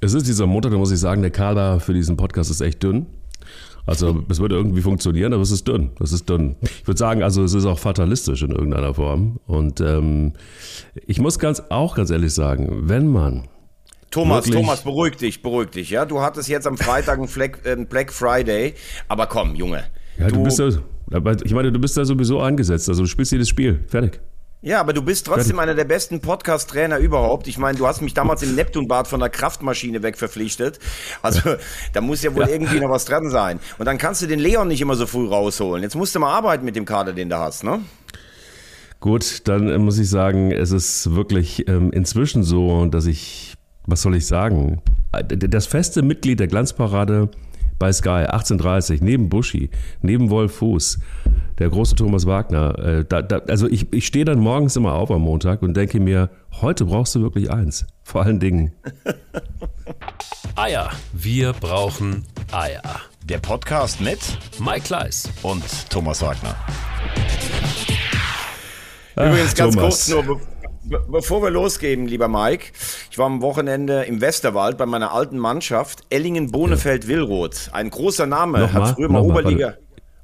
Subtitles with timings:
[0.00, 2.82] Es ist dieser Montag, da muss ich sagen, der Kader für diesen Podcast ist echt
[2.82, 3.06] dünn.
[3.86, 5.90] Also es würde irgendwie funktionieren, aber es ist dünn.
[6.00, 6.56] Es ist dünn.
[6.60, 9.38] Ich würde sagen, also es ist auch fatalistisch in irgendeiner Form.
[9.46, 10.32] Und ähm,
[11.06, 13.48] ich muss ganz auch ganz ehrlich sagen, wenn man
[14.10, 14.62] Thomas, Wirklich?
[14.62, 15.90] Thomas, beruhig dich, beruhig dich.
[15.90, 18.74] Ja, du hattest jetzt am Freitag einen Black, äh, Black Friday,
[19.08, 19.84] aber komm, Junge.
[20.18, 20.68] ja, du, bist ja,
[21.44, 22.88] ich meine, du bist da sowieso angesetzt.
[22.88, 23.84] Also du spielst jedes Spiel.
[23.88, 24.20] Fertig.
[24.62, 27.46] Ja, aber du bist trotzdem einer der besten Podcast-Trainer überhaupt.
[27.46, 30.80] Ich meine, du hast mich damals im Neptunbad von der Kraftmaschine weg verpflichtet.
[31.22, 31.40] Also
[31.92, 32.48] da muss ja wohl Ja.
[32.48, 33.60] irgendwie noch was dran sein.
[33.78, 35.82] Und dann kannst du den Leon nicht immer so früh rausholen.
[35.82, 37.80] Jetzt musst du mal arbeiten mit dem Kader, den du hast, ne?
[38.98, 43.54] Gut, dann äh, muss ich sagen, es ist wirklich ähm, inzwischen so, dass ich,
[43.86, 44.80] was soll ich sagen,
[45.12, 47.28] Äh, das feste Mitglied der Glanzparade
[47.78, 49.70] bei Sky 1830, neben Buschi,
[50.02, 50.98] neben Wolf Fuß,
[51.58, 52.78] der große Thomas Wagner.
[52.78, 56.00] Äh, da, da, also ich, ich stehe dann morgens immer auf am Montag und denke
[56.00, 57.86] mir, heute brauchst du wirklich eins.
[58.02, 58.72] Vor allen Dingen.
[60.56, 60.90] Eier.
[61.12, 62.82] Wir brauchen Eier.
[63.24, 64.20] Der Podcast mit
[64.58, 65.28] Mike Kleiss.
[65.42, 66.54] und Thomas Wagner.
[69.16, 70.06] Übrigens ganz Thomas.
[70.06, 70.40] kurz nur,
[71.08, 72.66] bevor wir losgehen, lieber Mike.
[73.10, 77.70] Ich war am Wochenende im Westerwald bei meiner alten Mannschaft Ellingen-Bonefeld-Willroth.
[77.72, 79.74] Ein großer Name, Nochmal, hat früher mal nochmal, Oberliga.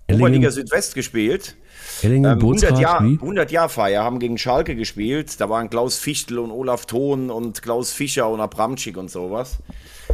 [0.07, 1.57] Ellingen- Oberliga Südwest gespielt.
[2.03, 2.41] Ellingen, Ähm, 100
[2.71, 3.19] Bootsrad, Jahr, wie?
[3.21, 5.41] 100 Jahr Feier haben gegen Schalke gespielt.
[5.41, 9.59] Da waren Klaus Fichtel und Olaf Thon und Klaus Fischer und Abramczyk und sowas.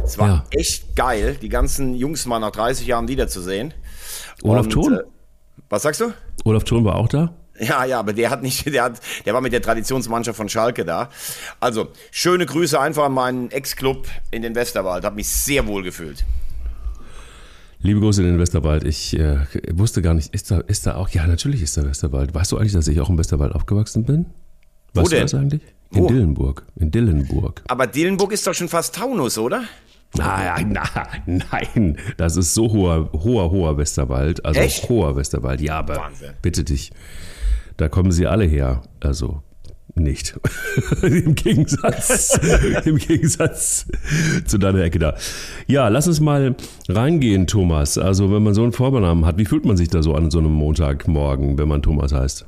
[0.03, 0.45] Es war Ja.
[0.51, 3.73] echt geil, die ganzen Jungs mal nach 30 Jahren wiederzusehen.
[4.43, 4.93] Olaf Und, Thon?
[4.93, 4.99] Äh,
[5.69, 6.13] was sagst du?
[6.45, 7.33] Olaf Thon war auch da?
[7.59, 10.85] Ja, ja, aber der hat nicht, der hat, der war mit der Traditionsmannschaft von Schalke
[10.85, 11.09] da.
[11.59, 15.03] Also, schöne Grüße einfach an meinen Ex-Club in den Westerwald.
[15.03, 16.25] Hab mich sehr wohl gefühlt.
[17.81, 18.83] Liebe Grüße in den Westerwald.
[18.83, 19.37] Ich äh,
[19.71, 22.33] wusste gar nicht, ist da, ist da auch, ja, natürlich ist da Westerwald.
[22.33, 24.25] Weißt du eigentlich, dass ich auch im Westerwald aufgewachsen bin?
[24.93, 25.21] Weißt Wo du denn?
[25.21, 25.61] das eigentlich?
[25.91, 26.07] In Wo?
[26.07, 26.65] Dillenburg.
[26.75, 27.63] In Dillenburg.
[27.67, 29.63] Aber Dillenburg ist doch schon fast Taunus, oder?
[30.17, 31.97] Nein, nein, nein.
[32.17, 34.43] Das ist so hoher, hoher, hoher Westerwald.
[34.43, 34.89] Also Echt?
[34.89, 35.61] hoher Westerwald.
[35.61, 36.31] Ja, aber Wahnsinn.
[36.41, 36.91] bitte dich.
[37.79, 38.81] Da kommen sie alle her.
[38.99, 39.41] Also
[39.95, 40.37] nicht.
[41.01, 42.37] Im Gegensatz,
[42.85, 43.87] im Gegensatz
[44.45, 45.15] zu deiner Ecke da.
[45.65, 46.55] Ja, lass uns mal
[46.89, 47.97] reingehen, Thomas.
[47.97, 50.39] Also, wenn man so einen Vornamen hat, wie fühlt man sich da so an so
[50.39, 52.45] einem Montagmorgen, wenn man Thomas heißt?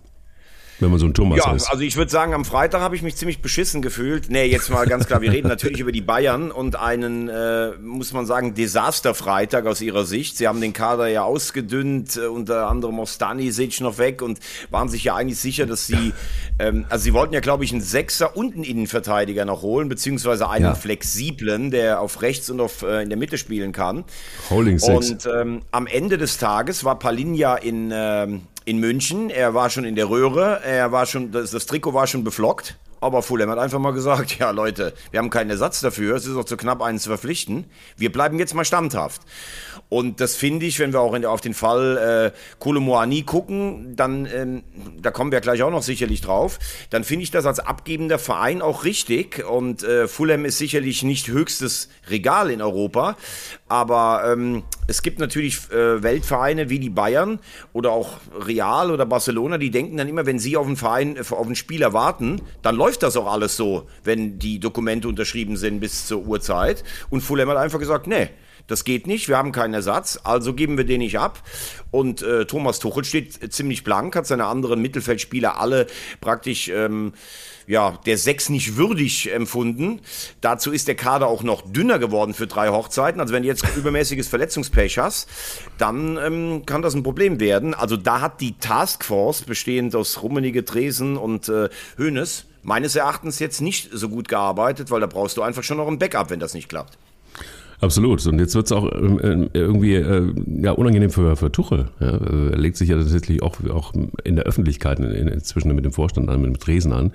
[0.82, 1.70] Wenn man so ein Thomas Ja, heißt.
[1.70, 4.30] also ich würde sagen, am Freitag habe ich mich ziemlich beschissen gefühlt.
[4.30, 8.12] Nee, jetzt mal ganz klar, wir reden natürlich über die Bayern und einen, äh, muss
[8.14, 10.38] man sagen, Desasterfreitag aus ihrer Sicht.
[10.38, 14.90] Sie haben den Kader ja ausgedünnt, äh, unter anderem auch Stanisic noch weg und waren
[14.90, 16.14] sich ja eigentlich sicher, dass sie,
[16.60, 20.50] ähm, also sie wollten ja, glaube ich, einen Sechser und einen Innenverteidiger noch holen, beziehungsweise
[20.50, 20.76] einen Ja.
[20.76, 24.04] flexiblen, der auf rechts und auf, äh, in der Mitte spielen kann.
[24.50, 25.10] Holding Six.
[25.12, 29.30] Und ähm, am Ende des Tages war Palinja in, ähm, in München.
[29.30, 30.62] Er war schon in der Röhre.
[30.64, 32.78] Er war schon, das, das Trikot war schon beflockt.
[33.00, 36.16] Aber Fulham hat einfach mal gesagt, ja Leute, wir haben keinen Ersatz dafür.
[36.16, 37.66] Es ist auch zu knapp, einen zu verpflichten.
[37.98, 39.22] Wir bleiben jetzt mal standhaft.
[39.92, 44.26] Und das finde ich, wenn wir auch in, auf den Fall äh, Kolomoani gucken, dann,
[44.26, 44.64] ähm,
[45.02, 46.60] da kommen wir gleich auch noch sicherlich drauf,
[46.92, 49.44] dann finde ich das als abgebender Verein auch richtig.
[49.46, 53.18] Und äh, Fulham ist sicherlich nicht höchstes Regal in Europa,
[53.68, 57.40] aber ähm, es gibt natürlich äh, Weltvereine wie die Bayern
[57.74, 61.20] oder auch Real oder Barcelona, die denken dann immer, wenn sie auf einen Verein, äh,
[61.20, 65.82] auf einen Spieler warten, dann läuft das auch alles so, wenn die Dokumente unterschrieben sind
[65.82, 66.86] bis zur Uhrzeit.
[67.10, 68.30] Und Fulham hat einfach gesagt, nee,
[68.68, 71.44] das geht nicht, wir haben keinen Ersatz, also geben wir den nicht ab.
[71.92, 75.88] Und äh, Thomas Tuchel steht ziemlich blank, hat seine anderen Mittelfeldspieler alle
[76.22, 77.14] praktisch ähm,
[77.68, 80.02] ja, der Sechs nicht würdig empfunden.
[80.42, 83.22] Dazu ist der Kader auch noch dünner geworden für drei Hochzeiten.
[83.22, 85.30] Also wenn du jetzt übermäßiges Verletzungspech hast,
[85.78, 87.74] dann ähm, kann das ein Problem werden.
[87.74, 93.62] Also da hat die Taskforce, bestehend aus Rummenigge, Dresen und äh, Hoeneß, meines Erachtens jetzt
[93.62, 96.54] nicht so gut gearbeitet, weil da brauchst du einfach schon noch ein Backup, wenn das
[96.54, 96.98] nicht klappt.
[97.82, 98.26] Absolut.
[98.28, 101.88] Und jetzt wird es auch ähm, irgendwie äh, ja, unangenehm für, für Tuchel.
[102.00, 102.12] Ja.
[102.12, 103.94] Er legt sich ja tatsächlich auch, auch
[104.24, 107.12] in der Öffentlichkeit in, in, inzwischen mit dem Vorstand an, mit dem Tresen an,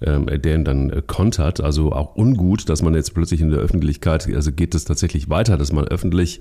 [0.00, 1.60] ähm, der ihn dann äh, kontert.
[1.60, 5.56] Also auch ungut, dass man jetzt plötzlich in der Öffentlichkeit, also geht es tatsächlich weiter,
[5.56, 6.40] dass man öffentlich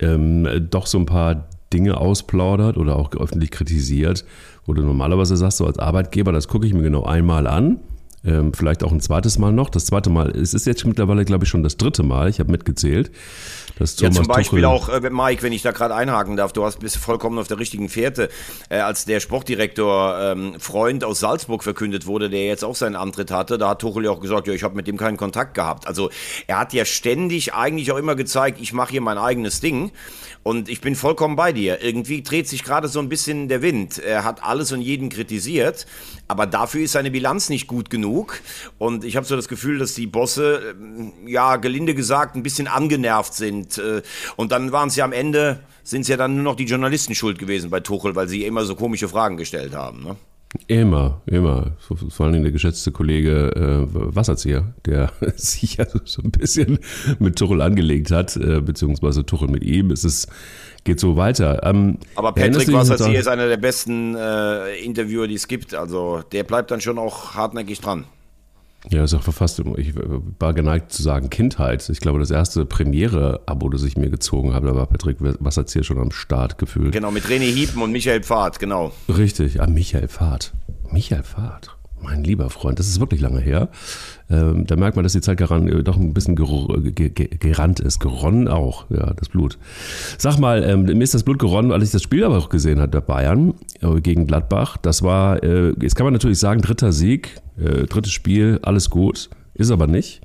[0.00, 4.24] ähm, doch so ein paar Dinge ausplaudert oder auch öffentlich kritisiert,
[4.66, 7.78] wo du normalerweise sagst, so als Arbeitgeber, das gucke ich mir genau einmal an.
[8.22, 9.70] Ähm, vielleicht auch ein zweites Mal noch.
[9.70, 12.50] Das zweite Mal, es ist jetzt mittlerweile, glaube ich, schon das dritte Mal, ich habe
[12.50, 13.10] mitgezählt,
[13.78, 16.52] dass Ja, Thomas zum Beispiel Tuchel, auch, äh, Mike, wenn ich da gerade einhaken darf,
[16.52, 18.28] du hast bist vollkommen auf der richtigen Fährte.
[18.68, 23.30] Äh, als der Sportdirektor ähm, Freund aus Salzburg verkündet wurde, der jetzt auch seinen Antritt
[23.30, 25.86] hatte, da hat Tuchel ja auch gesagt, ja, ich habe mit dem keinen Kontakt gehabt.
[25.86, 26.10] Also
[26.46, 29.92] er hat ja ständig eigentlich auch immer gezeigt, ich mache hier mein eigenes Ding.
[30.42, 31.82] Und ich bin vollkommen bei dir.
[31.82, 33.98] Irgendwie dreht sich gerade so ein bisschen der Wind.
[33.98, 35.86] Er hat alles und jeden kritisiert,
[36.28, 38.09] aber dafür ist seine Bilanz nicht gut genug.
[38.10, 38.40] Genug.
[38.78, 42.66] Und ich habe so das Gefühl, dass die Bosse, äh, ja, gelinde gesagt, ein bisschen
[42.66, 43.78] angenervt sind.
[43.78, 44.02] Äh,
[44.36, 47.14] und dann waren es ja am Ende, sind es ja dann nur noch die Journalisten
[47.14, 50.02] schuld gewesen bei Tuchel, weil sie immer so komische Fragen gestellt haben.
[50.02, 50.16] Ne?
[50.66, 51.76] Immer, immer.
[51.78, 56.80] Vor allen Dingen der geschätzte Kollege äh, Wasserzieher, der sich ja so ein bisschen
[57.20, 59.92] mit Tuchel angelegt hat, äh, beziehungsweise Tuchel mit ihm.
[59.92, 60.28] Es ist,
[60.82, 61.60] geht so weiter.
[61.62, 65.74] Ähm, Aber Patrick Wasserzieher ist einer der besten äh, Interviewer, die es gibt.
[65.74, 68.06] Also der bleibt dann schon auch hartnäckig dran.
[68.88, 69.94] Ja, ist auch fast, ich
[70.38, 71.86] war geneigt zu sagen Kindheit.
[71.90, 75.98] Ich glaube, das erste Premiere-Abo, das ich mir gezogen habe, da war Patrick Wasserzieher schon
[75.98, 76.92] am Start gefühlt.
[76.92, 78.92] Genau, mit René Hiepen und Michael Pfad, genau.
[79.08, 80.52] Richtig, ah, Michael Pfad.
[80.90, 81.76] Michael Pfad.
[82.02, 83.68] Mein lieber Freund, das ist wirklich lange her.
[84.30, 88.00] Ähm, da merkt man, dass die Zeit geran, äh, doch ein bisschen ger gerannt ist.
[88.00, 89.58] Geronnen auch, ja, das Blut.
[90.16, 92.80] Sag mal, ähm, mir ist das Blut geronnen, als ich das Spiel aber auch gesehen
[92.80, 94.78] habe, der Bayern äh, gegen Gladbach.
[94.78, 99.30] Das war, äh, jetzt kann man natürlich sagen, dritter Sieg, äh, drittes Spiel, alles gut.
[99.54, 100.22] Ist aber nicht,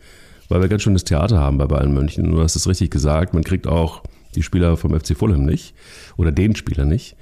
[0.49, 2.31] weil wir ganz schönes Theater haben bei Bayern München.
[2.31, 4.03] Du hast es richtig gesagt, man kriegt auch
[4.35, 5.73] die Spieler vom FC Fulham nicht
[6.17, 7.15] oder den Spieler nicht.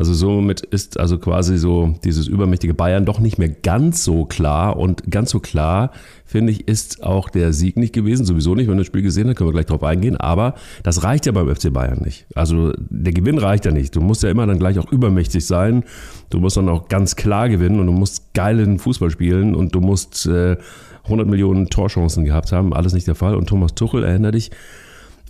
[0.00, 4.78] Also somit ist also quasi so dieses übermächtige Bayern doch nicht mehr ganz so klar.
[4.78, 5.90] Und ganz so klar,
[6.24, 8.24] finde ich, ist auch der Sieg nicht gewesen.
[8.24, 10.16] Sowieso nicht, wenn du das Spiel gesehen hast, können wir gleich drauf eingehen.
[10.16, 10.54] Aber
[10.84, 12.24] das reicht ja beim FC Bayern nicht.
[12.34, 13.94] Also der Gewinn reicht ja nicht.
[13.94, 15.84] Du musst ja immer dann gleich auch übermächtig sein.
[16.30, 19.82] Du musst dann auch ganz klar gewinnen und du musst geilen Fußball spielen und du
[19.82, 20.56] musst äh,
[21.04, 22.72] 100 Millionen Torchancen gehabt haben.
[22.72, 23.34] Alles nicht der Fall.
[23.34, 24.50] Und Thomas Tuchel, erinnere dich,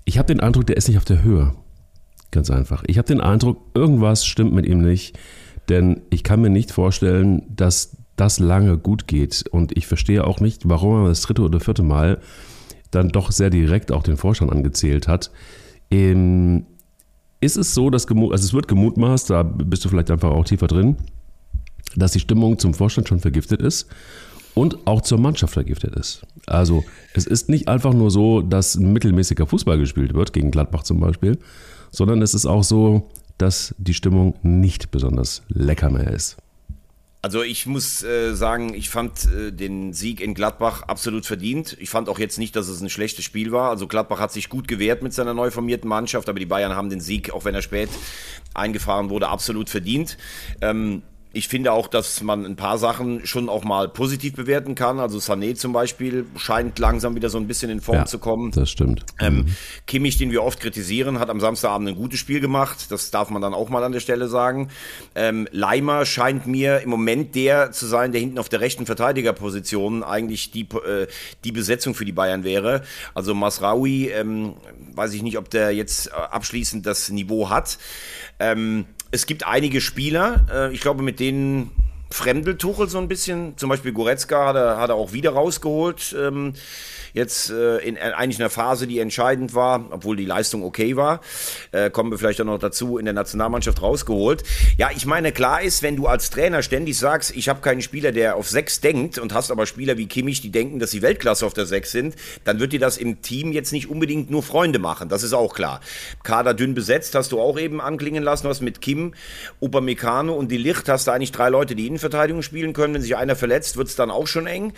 [0.05, 1.55] ich habe den Eindruck, der ist nicht auf der Höhe.
[2.31, 2.85] Ganz einfach.
[2.87, 5.19] Ich habe den Eindruck, irgendwas stimmt mit ihm nicht,
[5.69, 9.45] denn ich kann mir nicht vorstellen, dass das lange gut geht.
[9.51, 12.21] Und ich verstehe auch nicht, warum er das dritte oder vierte Mal
[12.91, 15.31] dann doch sehr direkt auch den Vorstand angezählt hat.
[15.91, 16.67] Ähm,
[17.41, 20.67] ist es so, dass also es wird gemutmaßt, da bist du vielleicht einfach auch tiefer
[20.67, 20.97] drin,
[21.97, 23.89] dass die Stimmung zum Vorstand schon vergiftet ist
[24.55, 26.23] und auch zur Mannschaft vergiftet ist.
[26.47, 26.85] Also
[27.15, 31.01] es ist nicht einfach nur so, dass ein mittelmäßiger Fußball gespielt wird, gegen Gladbach zum
[31.01, 31.39] Beispiel,
[31.91, 33.09] sondern es ist auch so,
[33.39, 36.37] dass die Stimmung nicht besonders lecker mehr ist.
[37.23, 41.77] Also ich muss äh, sagen, ich fand äh, den Sieg in Gladbach absolut verdient.
[41.79, 43.69] Ich fand auch jetzt nicht, dass es ein schlechtes Spiel war.
[43.69, 46.89] Also Gladbach hat sich gut gewehrt mit seiner neu formierten Mannschaft, aber die Bayern haben
[46.89, 47.91] den Sieg, auch wenn er spät
[48.55, 50.17] eingefahren wurde, absolut verdient.
[50.63, 54.99] Ähm, ich finde auch, dass man ein paar Sachen schon auch mal positiv bewerten kann.
[54.99, 58.51] Also Sané zum Beispiel scheint langsam wieder so ein bisschen in Form ja, zu kommen.
[58.51, 59.05] Das stimmt.
[59.21, 59.47] Ähm, mhm.
[59.87, 62.91] Kimmich, den wir oft kritisieren, hat am Samstagabend ein gutes Spiel gemacht.
[62.91, 64.71] Das darf man dann auch mal an der Stelle sagen.
[65.15, 70.03] Ähm, Leimer scheint mir im Moment der zu sein, der hinten auf der rechten Verteidigerposition
[70.03, 71.07] eigentlich die, äh,
[71.45, 72.83] die Besetzung für die Bayern wäre.
[73.15, 74.55] Also Masraoui, ähm,
[74.95, 77.79] weiß ich nicht, ob der jetzt äh, abschließend das Niveau hat.
[78.41, 81.71] Ähm, es gibt einige Spieler, äh, ich glaube, mit denen
[82.11, 83.57] fremdelt Tuchel so ein bisschen.
[83.57, 86.15] Zum Beispiel Goretzka hat er, hat er auch wieder rausgeholt.
[86.19, 86.55] Ähm,
[87.13, 91.21] jetzt äh, in eigentlich einer Phase, die entscheidend war, obwohl die Leistung okay war,
[91.73, 94.43] äh, kommen wir vielleicht auch noch dazu, in der Nationalmannschaft rausgeholt.
[94.79, 98.13] Ja, ich meine, klar ist, wenn du als Trainer ständig sagst, ich habe keinen Spieler,
[98.13, 101.45] der auf sechs denkt und hast aber Spieler wie Kimmich, die denken, dass sie Weltklasse
[101.45, 104.79] auf der sechs sind, dann wird dir das im Team jetzt nicht unbedingt nur Freunde
[104.79, 105.09] machen.
[105.09, 105.81] Das ist auch klar.
[106.23, 109.15] Kader dünn besetzt, hast du auch eben anklingen lassen, was mit Kim,
[109.61, 112.95] Upamecano und die Licht hast du eigentlich drei Leute, die Innenverteidigung spielen können.
[112.95, 114.73] Wenn sich einer verletzt, wird es dann auch schon eng.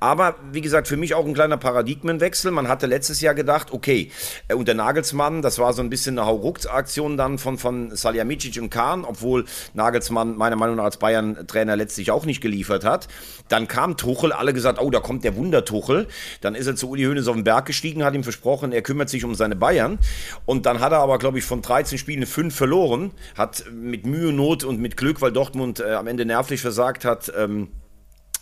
[0.00, 2.50] Aber wie gesagt, für mich auch ein kleiner Paradigma Paradigmenwechsel.
[2.50, 4.10] Man hatte letztes Jahr gedacht, okay,
[4.48, 8.70] äh, unter Nagelsmann, das war so ein bisschen eine Haurucks-Aktion dann von, von Salihamidzic und
[8.70, 13.06] Kahn, obwohl Nagelsmann meiner Meinung nach als Bayern-Trainer letztlich auch nicht geliefert hat.
[13.48, 16.08] Dann kam Tuchel, alle gesagt, oh, da kommt der Wundertuchel.
[16.40, 19.08] Dann ist er zu Uli Hoeneß auf den Berg gestiegen, hat ihm versprochen, er kümmert
[19.08, 20.00] sich um seine Bayern.
[20.46, 24.32] Und dann hat er aber, glaube ich, von 13 Spielen fünf verloren, hat mit Mühe,
[24.32, 27.68] Not und mit Glück, weil Dortmund äh, am Ende nervlich versagt hat, ähm,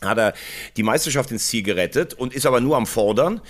[0.03, 0.35] hat er
[0.77, 3.41] die Meisterschaft ins Ziel gerettet und ist aber nur am Fordern.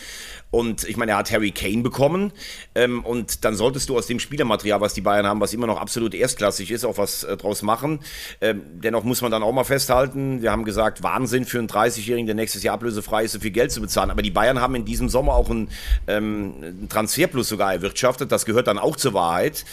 [0.52, 2.32] Und ich meine, er hat Harry Kane bekommen.
[2.74, 5.80] Ähm, und dann solltest du aus dem Spielermaterial, was die Bayern haben, was immer noch
[5.80, 8.00] absolut erstklassig ist, auch was äh, draus machen.
[8.40, 12.26] Ähm, dennoch muss man dann auch mal festhalten, wir haben gesagt, Wahnsinn für einen 30-Jährigen,
[12.26, 14.10] der nächstes Jahr ablösefrei ist, so viel Geld zu bezahlen.
[14.10, 15.68] Aber die Bayern haben in diesem Sommer auch einen,
[16.06, 18.30] ähm, einen Transferplus sogar erwirtschaftet.
[18.30, 19.64] Das gehört dann auch zur Wahrheit.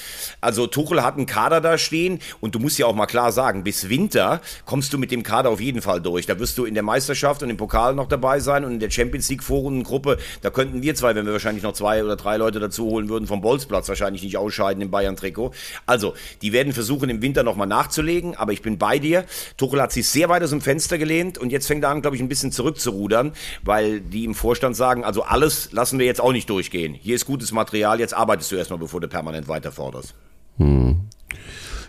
[0.42, 3.64] Also Tuchel hat einen Kader da stehen und du musst ja auch mal klar sagen,
[3.64, 6.26] bis Winter kommst du mit dem Kader auf jeden Fall durch.
[6.26, 8.90] Da wirst du in der Meisterschaft und im Pokal noch dabei sein und in der
[8.90, 12.60] Champions League Vorrundengruppe, da könnten wir zwei, wenn wir wahrscheinlich noch zwei oder drei Leute
[12.60, 15.52] dazu holen würden, vom Bolzplatz wahrscheinlich nicht ausscheiden im Bayern-Trikot.
[15.86, 19.26] Also, die werden versuchen, im Winter nochmal nachzulegen, aber ich bin bei dir.
[19.58, 22.16] Tuchel hat sich sehr weit aus dem Fenster gelehnt und jetzt fängt er an, glaube
[22.16, 26.32] ich, ein bisschen zurückzurudern, weil die im Vorstand sagen, also alles lassen wir jetzt auch
[26.32, 26.94] nicht durchgehen.
[26.94, 30.14] Hier ist gutes Material, jetzt arbeitest du erstmal, bevor du permanent weiterforderst.
[30.58, 31.10] Hm.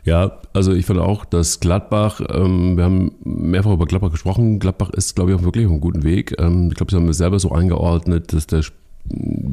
[0.05, 4.91] Ja, also ich finde auch, dass Gladbach, ähm, wir haben mehrfach über Gladbach gesprochen, Gladbach
[4.91, 6.37] ist, glaube ich, auch wirklich auf einem guten Weg.
[6.39, 8.63] Ähm, ich glaube, sie haben es selber so eingeordnet, dass der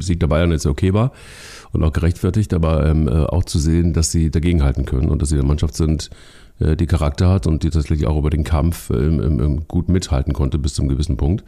[0.00, 1.12] Sieg der Bayern jetzt okay war
[1.72, 5.30] und auch gerechtfertigt, aber ähm, äh, auch zu sehen, dass sie dagegenhalten können und dass
[5.30, 6.10] sie eine Mannschaft sind,
[6.58, 10.58] äh, die Charakter hat und die tatsächlich auch über den Kampf ähm, gut mithalten konnte
[10.58, 11.44] bis zum gewissen Punkt.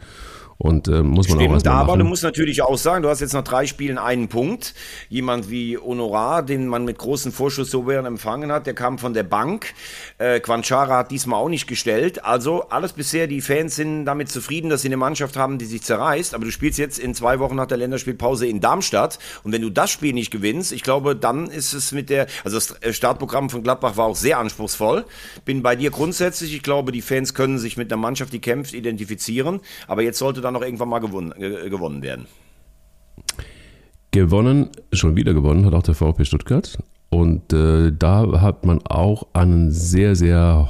[0.57, 3.19] Und äh, muss man Stimmt, auch erstmal aber du musst natürlich auch sagen, du hast
[3.19, 4.73] jetzt nach drei Spielen einen Punkt.
[5.09, 9.73] Jemand wie Honorar, den man mit großen Vorschusslorbeeren empfangen hat, der kam von der Bank.
[10.17, 12.23] Äh, Quanchara hat diesmal auch nicht gestellt.
[12.23, 15.83] Also alles bisher, die Fans sind damit zufrieden, dass sie eine Mannschaft haben, die sich
[15.83, 16.33] zerreißt.
[16.33, 19.19] Aber du spielst jetzt in zwei Wochen nach der Länderspielpause in Darmstadt.
[19.43, 22.55] Und wenn du das Spiel nicht gewinnst, ich glaube, dann ist es mit der, also
[22.55, 25.03] das Startprogramm von Gladbach war auch sehr anspruchsvoll.
[25.43, 26.55] Bin bei dir grundsätzlich.
[26.55, 29.59] Ich glaube, die Fans können sich mit einer Mannschaft, die kämpft, identifizieren.
[29.87, 32.25] Aber jetzt sollte dann noch irgendwann mal gewonnen, äh, gewonnen werden.
[34.11, 36.77] Gewonnen, schon wieder gewonnen, hat auch der VfB Stuttgart.
[37.09, 40.69] Und äh, da hat man auch einen sehr, sehr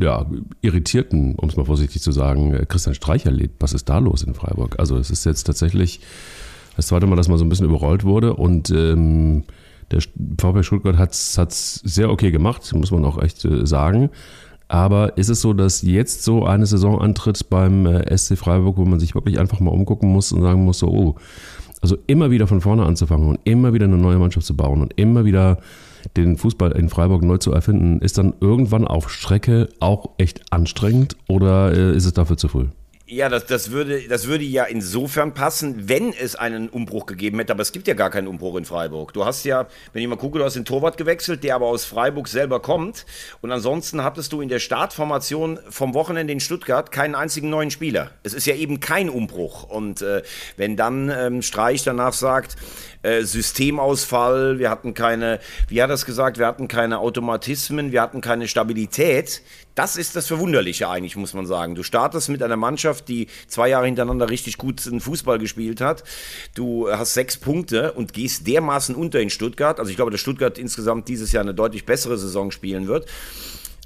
[0.00, 0.26] ja,
[0.60, 3.56] irritierten, um es mal vorsichtig zu sagen, äh, Christian Streich erlebt.
[3.60, 4.78] Was ist da los in Freiburg?
[4.78, 6.00] Also es ist jetzt tatsächlich
[6.76, 9.44] das zweite Mal, dass man so ein bisschen überrollt wurde und ähm,
[9.90, 10.00] der
[10.38, 14.10] VfB Stuttgart hat es sehr okay gemacht, muss man auch echt äh, sagen.
[14.68, 18.84] Aber ist es so, dass jetzt so eine Saison antritt beim äh, SC Freiburg, wo
[18.84, 21.14] man sich wirklich einfach mal umgucken muss und sagen muss, so, oh,
[21.80, 24.94] also immer wieder von vorne anzufangen und immer wieder eine neue Mannschaft zu bauen und
[24.96, 25.58] immer wieder
[26.16, 31.16] den Fußball in Freiburg neu zu erfinden, ist dann irgendwann auf Strecke auch echt anstrengend
[31.28, 32.66] oder äh, ist es dafür zu früh?
[33.08, 37.52] Ja, das, das, würde, das würde ja insofern passen, wenn es einen Umbruch gegeben hätte.
[37.52, 39.12] Aber es gibt ja gar keinen Umbruch in Freiburg.
[39.12, 41.84] Du hast ja, wenn ich mal gucke, du hast den Torwart gewechselt, der aber aus
[41.84, 43.06] Freiburg selber kommt.
[43.42, 48.10] Und ansonsten hattest du in der Startformation vom Wochenende in Stuttgart keinen einzigen neuen Spieler.
[48.24, 49.62] Es ist ja eben kein Umbruch.
[49.62, 50.22] Und äh,
[50.56, 52.56] wenn dann ähm, Streich danach sagt,
[53.06, 58.02] äh, Systemausfall, wir hatten keine, wie hat er es gesagt, wir hatten keine Automatismen, wir
[58.02, 59.42] hatten keine Stabilität.
[59.76, 61.74] Das ist das Verwunderliche eigentlich, muss man sagen.
[61.74, 66.02] Du startest mit einer Mannschaft, die zwei Jahre hintereinander richtig guten Fußball gespielt hat.
[66.54, 69.78] Du hast sechs Punkte und gehst dermaßen unter in Stuttgart.
[69.78, 73.06] Also ich glaube, dass Stuttgart insgesamt dieses Jahr eine deutlich bessere Saison spielen wird.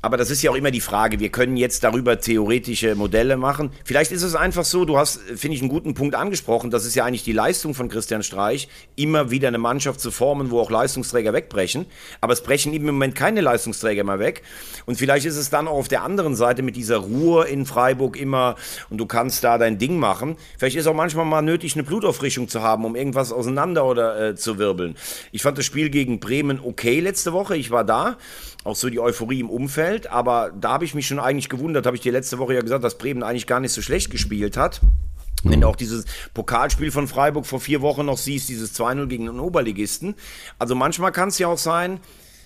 [0.02, 1.20] Aber das ist ja auch immer die Frage.
[1.20, 3.70] Wir können jetzt darüber theoretische Modelle machen.
[3.84, 6.70] Vielleicht ist es einfach so, du hast, finde ich, einen guten Punkt angesprochen.
[6.70, 10.50] Das ist ja eigentlich die Leistung von Christian Streich, immer wieder eine Mannschaft zu formen,
[10.50, 11.84] wo auch Leistungsträger wegbrechen.
[12.22, 14.42] Aber es brechen im Moment keine Leistungsträger mehr weg.
[14.86, 18.18] Und vielleicht ist es dann auch auf der anderen Seite mit dieser Ruhe in Freiburg
[18.18, 18.56] immer
[18.88, 20.36] und du kannst da dein Ding machen.
[20.58, 24.34] Vielleicht ist auch manchmal mal nötig, eine Blutauffrischung zu haben, um irgendwas auseinander oder äh,
[24.34, 24.96] zu wirbeln.
[25.30, 27.56] Ich fand das Spiel gegen Bremen okay letzte Woche.
[27.56, 28.16] Ich war da
[28.64, 29.89] auch so die Euphorie im Umfeld.
[30.10, 32.84] Aber da habe ich mich schon eigentlich gewundert, habe ich dir letzte Woche ja gesagt,
[32.84, 34.80] dass Bremen eigentlich gar nicht so schlecht gespielt hat.
[35.42, 35.50] Mhm.
[35.50, 36.04] Wenn du auch dieses
[36.34, 40.14] Pokalspiel von Freiburg vor vier Wochen noch siehst, dieses 2-0 gegen den Oberligisten.
[40.58, 42.00] Also manchmal kann es ja auch sein,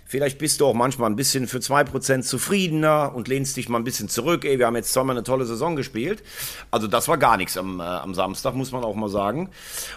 [0.06, 3.84] Vielleicht bist du auch manchmal ein bisschen für 2% zufriedener und lehnst dich mal ein
[3.84, 4.44] bisschen zurück.
[4.44, 6.22] Ey, wir haben jetzt zweimal eine tolle Saison gespielt.
[6.70, 9.50] Also das war gar nichts am, äh, am Samstag, muss man auch mal sagen.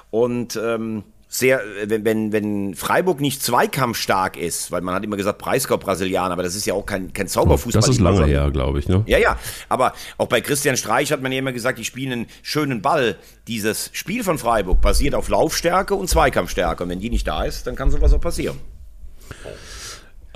[0.10, 1.04] Und ähm,
[1.38, 6.34] sehr, wenn, wenn, wenn Freiburg nicht zweikampfstark ist, weil man hat immer gesagt, Preiskorb Brasilianer,
[6.34, 7.82] aber das ist ja auch kein, kein Zauberfußball.
[7.82, 9.04] Das ist lange her, glaube ich, ne?
[9.06, 9.38] Ja, ja.
[9.70, 13.18] Aber auch bei Christian Streich hat man ja immer gesagt, die spielen einen schönen Ball.
[13.48, 16.84] Dieses Spiel von Freiburg basiert auf Laufstärke und Zweikampfstärke.
[16.84, 18.58] Und wenn die nicht da ist, dann kann sowas auch passieren.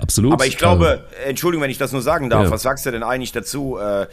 [0.02, 0.32] Absolut.
[0.32, 2.50] Aber ich glaube, äh, Entschuldigung, wenn ich das nur sagen darf, ja.
[2.50, 3.78] was sagst du denn eigentlich dazu?
[3.78, 4.08] Äh,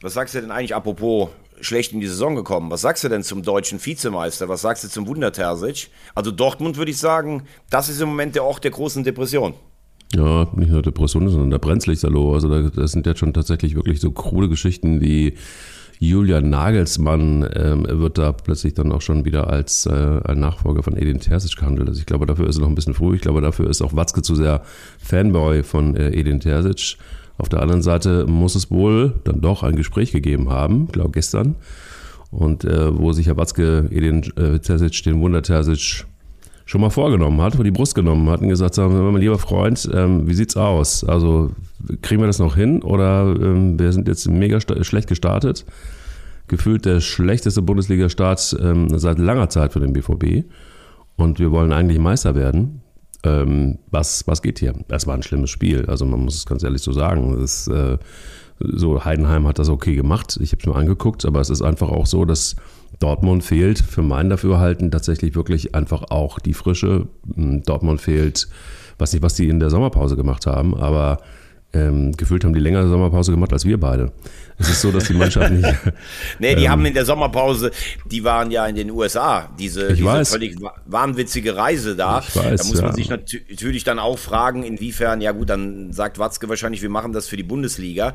[0.00, 1.28] was sagst du denn eigentlich apropos
[1.60, 2.70] schlecht in die Saison gekommen.
[2.70, 4.48] Was sagst du denn zum deutschen Vizemeister?
[4.48, 5.90] Was sagst du zum Wunder Terzic?
[6.14, 9.54] Also Dortmund würde ich sagen, das ist im Moment der Ort der großen Depression.
[10.14, 12.34] Ja, nicht nur Depression, sondern der Brenzlichterloh.
[12.34, 15.36] Also da, das sind jetzt schon tatsächlich wirklich so krude Geschichten wie
[16.02, 21.20] Julian Nagelsmann ähm, wird da plötzlich dann auch schon wieder als äh, Nachfolger von Edin
[21.20, 21.88] Terzic gehandelt.
[21.88, 23.16] Also ich glaube, dafür ist er noch ein bisschen früh.
[23.16, 24.62] Ich glaube, dafür ist auch Watzke zu sehr
[24.98, 26.96] Fanboy von äh, Edin Terzic.
[27.40, 31.56] Auf der anderen Seite muss es wohl dann doch ein Gespräch gegeben haben, glaube gestern,
[32.30, 36.04] und äh, wo sich Herr Watzke Edin äh, Terzic, den Wunder Terzic,
[36.66, 39.88] schon mal vorgenommen hat, vor die Brust genommen hat und gesagt hat, mein lieber Freund,
[39.92, 41.02] ähm, wie sieht's aus?
[41.02, 41.52] Also
[42.02, 45.64] kriegen wir das noch hin oder ähm, wir sind jetzt mega schlecht gestartet?
[46.46, 50.44] Gefühlt der schlechteste Bundesliga-Start ähm, seit langer Zeit für den BVB
[51.16, 52.82] und wir wollen eigentlich Meister werden
[53.22, 54.74] ähm, was, was geht hier?
[54.88, 55.86] Das war ein schlimmes Spiel.
[55.86, 57.38] Also man muss es ganz ehrlich so sagen.
[57.38, 57.98] Das, äh,
[58.58, 60.38] so Heidenheim hat das okay gemacht.
[60.40, 62.56] Ich habe es mir angeguckt, aber es ist einfach auch so, dass
[62.98, 67.08] Dortmund fehlt für mein Dafürhalten tatsächlich wirklich einfach auch die Frische.
[67.34, 68.48] Hm, Dortmund fehlt,
[68.98, 71.18] weiß nicht, was die in der Sommerpause gemacht haben, aber
[71.72, 74.12] ähm, gefühlt haben die längere Sommerpause gemacht als wir beide.
[74.58, 75.68] Es ist so, dass die Mannschaft nicht.
[76.38, 77.70] nee, die ähm, haben in der Sommerpause,
[78.04, 80.30] die waren ja in den USA, diese, diese weiß.
[80.30, 82.22] völlig wahnwitzige Reise da.
[82.26, 82.92] Ich weiß, da muss man ja.
[82.92, 87.28] sich natürlich dann auch fragen, inwiefern, ja gut, dann sagt Watzke wahrscheinlich, wir machen das
[87.28, 88.12] für die Bundesliga.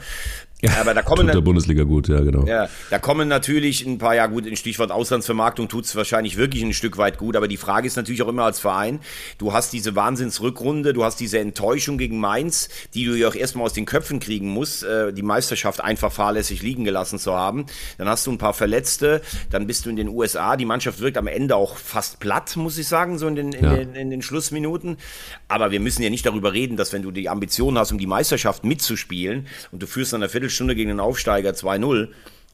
[0.79, 2.45] Aber da kommen Tut der Bundesliga gut, ja, genau.
[2.45, 6.63] Ja, da kommen natürlich ein paar, ja gut, in Stichwort Auslandsvermarktung tut es wahrscheinlich wirklich
[6.63, 8.99] ein Stück weit gut, aber die Frage ist natürlich auch immer als Verein,
[9.37, 13.65] du hast diese Wahnsinnsrückrunde, du hast diese Enttäuschung gegen Mainz, die du ja auch erstmal
[13.65, 17.65] aus den Köpfen kriegen musst, äh, die Meisterschaft einfach fahrlässig liegen gelassen zu haben.
[17.97, 19.21] Dann hast du ein paar Verletzte,
[19.51, 22.77] dann bist du in den USA, die Mannschaft wirkt am Ende auch fast platt, muss
[22.77, 23.75] ich sagen, so in den, in, Ja.
[23.75, 24.97] den, in den Schlussminuten.
[25.47, 28.07] Aber wir müssen ja nicht darüber reden, dass wenn du die Ambition hast, um die
[28.07, 32.09] Meisterschaft mitzuspielen und du führst dann eine Viertelstunde gegen den Aufsteiger 2-0,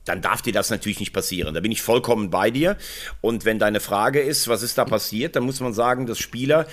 [0.06, 1.54] dann darf dir das natürlich nicht passieren.
[1.54, 2.78] Da bin ich vollkommen bei dir.
[3.22, 6.66] Und wenn deine Frage ist, was ist da passiert, dann muss man sagen, dass Spieler,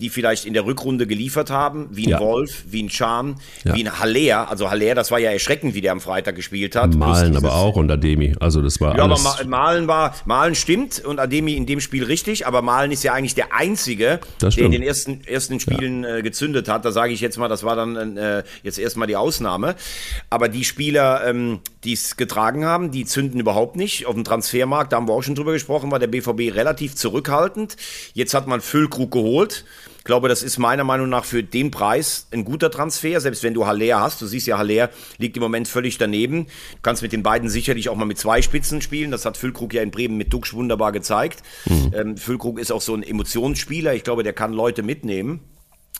[0.00, 2.20] die vielleicht in der Rückrunde geliefert haben, wie ein Ja.
[2.20, 3.74] Wolf, wie ein Charm, Ja.
[3.74, 4.50] wie ein Haller.
[4.50, 6.94] Also Haller, das war ja erschreckend, wie der am Freitag gespielt hat.
[6.94, 8.34] Malen aber auch und Ademi.
[8.40, 9.24] Also das war ja, aber alles.
[9.24, 13.12] Ma- Malen war, Malen stimmt und Ademi in dem Spiel richtig, aber Malen ist ja
[13.12, 16.84] eigentlich der Einzige, der in den ersten, ersten Spielen äh, gezündet hat.
[16.84, 19.74] Da sage ich jetzt mal, das war dann äh, jetzt erstmal die Ausnahme.
[20.30, 24.06] Aber die Spieler, ähm, die es getragen haben, die zünden überhaupt nicht.
[24.06, 27.76] Auf dem Transfermarkt, da haben wir auch schon drüber gesprochen, war der BVB relativ zurückhaltend.
[28.14, 29.64] Jetzt hat man Füllkrug geholt.
[30.00, 33.52] Ich glaube, das ist meiner Meinung nach für den Preis ein guter Transfer, selbst wenn
[33.52, 34.22] du Haller hast.
[34.22, 34.88] Du siehst ja, Haller
[35.18, 36.46] liegt im Moment völlig daneben.
[36.46, 39.10] Du kannst mit den beiden sicherlich auch mal mit zwei Spitzen spielen.
[39.10, 41.42] Das hat Füllkrug ja in Bremen mit Duxch wunderbar gezeigt.
[41.92, 43.92] Ähm, Füllkrug ist auch so ein Emotionsspieler.
[43.92, 45.40] Ich glaube, der kann Leute mitnehmen.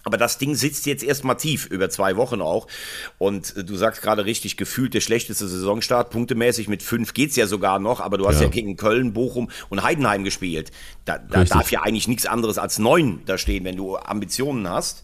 [0.03, 2.67] Aber das Ding sitzt jetzt erstmal tief, über zwei Wochen auch.
[3.19, 6.09] Und äh, du sagst gerade richtig, gefühlt der schlechteste Saisonstart.
[6.11, 8.49] Punktemäßig mit fünf geht's ja sogar noch, aber du hast ja, Ja.
[8.49, 10.71] gegen Köln, Bochum und Heidenheim gespielt.
[11.05, 15.03] Da, da darf ja eigentlich nichts anderes als neun da stehen, wenn du Ambitionen hast.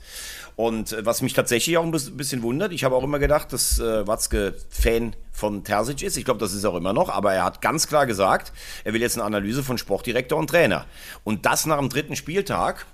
[0.54, 3.52] Und äh, was mich tatsächlich auch ein bis- bisschen wundert, ich habe auch immer gedacht,
[3.52, 6.16] dass äh, Watzke Fan von Terzic ist.
[6.16, 9.02] Ich glaube, das ist auch immer noch, aber er hat ganz klar gesagt, er will
[9.02, 10.86] jetzt eine Analyse von Sportdirektor und Trainer.
[11.22, 12.86] Und das nach dem dritten Spieltag.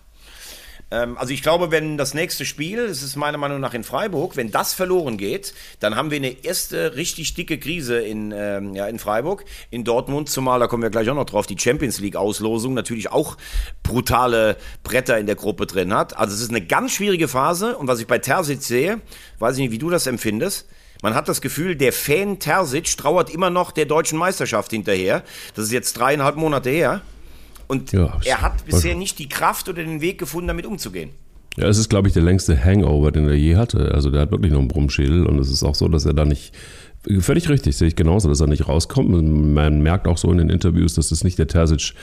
[0.92, 4.37] Ähm, also ich glaube, wenn das nächste Spiel, das ist meiner Meinung nach in Freiburg,
[4.37, 8.87] wenn das verloren geht, dann haben wir eine erste richtig dicke Krise in, ähm, ja,
[8.87, 9.44] in Freiburg.
[9.70, 13.38] In Dortmund, zumal, da kommen wir gleich auch noch drauf, die Champions League-Auslosung natürlich auch
[13.82, 16.16] brutale Bretter in der Gruppe drin hat.
[16.18, 19.00] Also es ist eine ganz schwierige Phase und was ich bei Terzic sehe,
[19.38, 20.69] weiß ich nicht, wie du das empfindest,
[21.00, 25.25] man hat das Gefühl, der Fan Terzic trauert immer noch der deutschen Meisterschaft hinterher.
[25.56, 27.00] Das ist jetzt dreieinhalb Monate her.
[27.73, 31.08] Und Ja, er hat bisher nicht die Kraft oder den Weg gefunden, damit umzugehen.
[31.56, 33.93] Ja, es ist, glaube ich, der längste Hangover, den er je hatte.
[33.95, 36.26] Also der hat wirklich noch einen Brummschädel und es ist auch so, dass er da
[36.26, 36.52] nicht,
[37.21, 39.15] völlig richtig, sehe ich genauso, dass er nicht rauskommt.
[39.15, 41.95] Und man merkt auch so in den Interviews, dass es nicht der Terzic,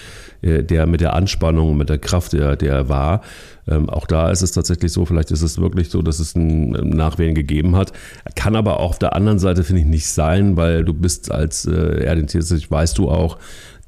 [0.42, 3.22] äh, der mit der Anspannung, mit der Kraft, der, der er war.
[3.68, 6.76] Ähm, auch da ist es tatsächlich so, vielleicht ist es wirklich so, dass es ein
[6.76, 7.94] ein Nachwehen gegeben hat.
[8.36, 11.66] Kann aber auch auf der anderen Seite, finde ich, nicht sein, weil du bist als
[11.66, 13.38] äh, Erdin Terzic, weißt du auch,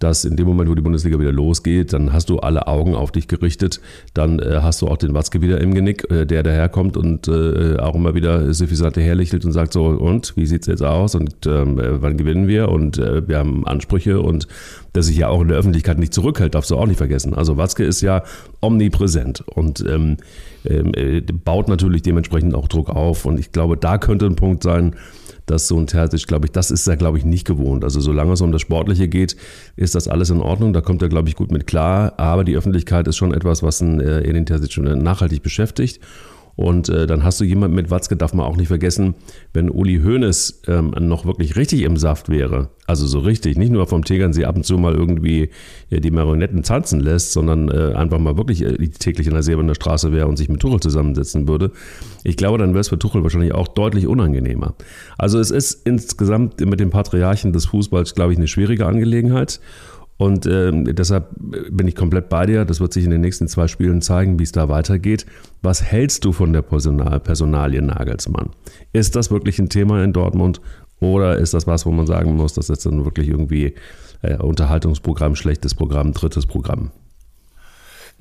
[0.04, 3.12] dass in dem Moment, wo die Bundesliga wieder losgeht, dann hast du alle Augen auf
[3.12, 3.82] dich gerichtet,
[4.14, 7.78] dann äh, hast du auch den Watzke wieder im Genick, äh, der daherkommt und äh,
[7.78, 11.16] auch immer wieder suffisant herlächelt und sagt so, und, wie sieht's jetzt aus?
[11.16, 12.70] Und ähm, äh, wann gewinnen wir?
[12.70, 14.48] Und äh, wir haben Ansprüche und
[14.96, 17.34] der sich ja auch in der Öffentlichkeit nicht zurückhält, darfst du auch nicht vergessen.
[17.34, 18.24] Also Watzke ist ja
[18.60, 20.18] omnipräsent und ähm,
[20.66, 23.26] ähm, äh, baut natürlich dementsprechend auch Druck auf.
[23.26, 24.96] Und ich glaube, da könnte ein Punkt sein,
[25.52, 27.84] dass so ein Terzic, glaube ich, das ist er, glaube ich, nicht gewohnt.
[27.84, 29.36] Also solange es um das Sportliche geht,
[29.76, 30.74] ist das alles in Ordnung.
[30.74, 32.14] Da kommt er, glaube ich, gut mit klar.
[32.18, 36.00] Aber die Öffentlichkeit ist schon etwas, was einen äh, Edin Terzic schon nachhaltig beschäftigt.
[36.56, 39.16] Und äh, dann hast du jemanden mit Watzke, darf man auch nicht vergessen,
[39.54, 43.88] wenn Uli Hoeneß ähm, noch wirklich richtig im Saft wäre, also so richtig, nicht nur
[43.88, 45.50] vom Tegernsee ab und zu mal irgendwie
[45.90, 49.76] äh, die Marionetten tanzen lässt, sondern äh, einfach mal wirklich äh, täglich in der Säbener
[49.76, 51.72] Straße wäre und sich mit Tuchel zusammensetzen würde.
[52.24, 54.76] Ich glaube, dann wäre es für Tuchel wahrscheinlich auch deutlich unangenehmer.
[55.18, 59.62] Also es ist insgesamt mit dem Patriarchen des Fußballs, glaube ich, eine schwierige Angelegenheit.
[60.18, 62.64] Und ähm, deshalb bin ich komplett bei dir.
[62.64, 65.26] Das wird sich in den nächsten zwei Spielen zeigen, wie es da weitergeht.
[65.64, 68.52] Was hältst du von der Personal Personalie Nagelsmann?
[68.94, 70.62] Ist das wirklich ein Thema in Dortmund
[71.00, 73.74] oder ist das was, wo man sagen muss, das ist dann wirklich irgendwie
[74.22, 76.92] äh, Unterhaltungsprogramm, schlechtes Programm, drittes Programm?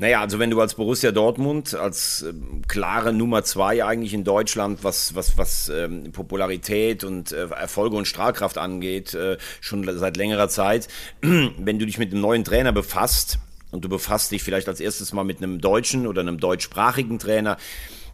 [0.00, 4.82] Naja, also wenn du als Borussia Dortmund, als ähm, klare Nummer zwei eigentlich in Deutschland,
[4.82, 10.48] was, was, was ähm, Popularität und äh, Erfolge und Strahlkraft angeht, äh, schon seit längerer
[10.48, 10.88] Zeit,
[11.20, 13.40] wenn du dich mit einem neuen Trainer befasst
[13.72, 17.58] und du befasst dich vielleicht als erstes mal mit einem deutschen oder einem deutschsprachigen Trainer,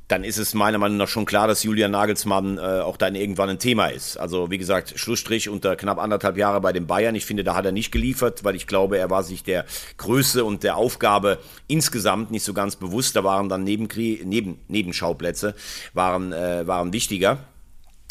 [0.09, 3.51] dann ist es meiner Meinung nach schon klar, dass Julian Nagelsmann äh, auch dann irgendwann
[3.51, 4.17] ein Thema ist.
[4.17, 7.17] Also wie gesagt, Schlussstrich unter knapp anderthalb Jahre bei den Bayern.
[7.17, 9.65] Ich finde, da hat er nicht geliefert, weil ich glaube, er war sich der
[9.97, 13.17] Größe und der Aufgabe insgesamt nicht so ganz bewusst.
[13.17, 15.55] Da waren dann Nebenkrie Neben Nebenschauplätze
[15.93, 17.39] waren, äh, waren wichtiger.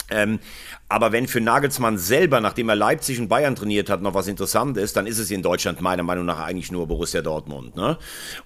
[0.10, 0.40] Ähm,
[0.88, 4.78] aber wenn für Nagelsmann selber, nachdem er Leipzig und Bayern trainiert hat, noch was interessant
[4.78, 7.76] ist, dann ist es in Deutschland meiner Meinung nach eigentlich nur Borussia Dortmund.
[7.76, 7.98] Ne?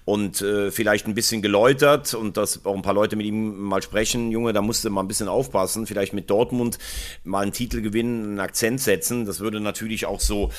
[0.06, 3.82] Und äh, vielleicht ein bisschen geläutert und dass auch ein paar Leute mit ihm mal
[3.82, 6.78] sprechen, Junge, da musst du mal ein bisschen aufpassen, vielleicht mit Dortmund
[7.24, 9.26] mal einen Titel gewinnen, einen Akzent setzen.
[9.26, 10.50] Das würde natürlich auch so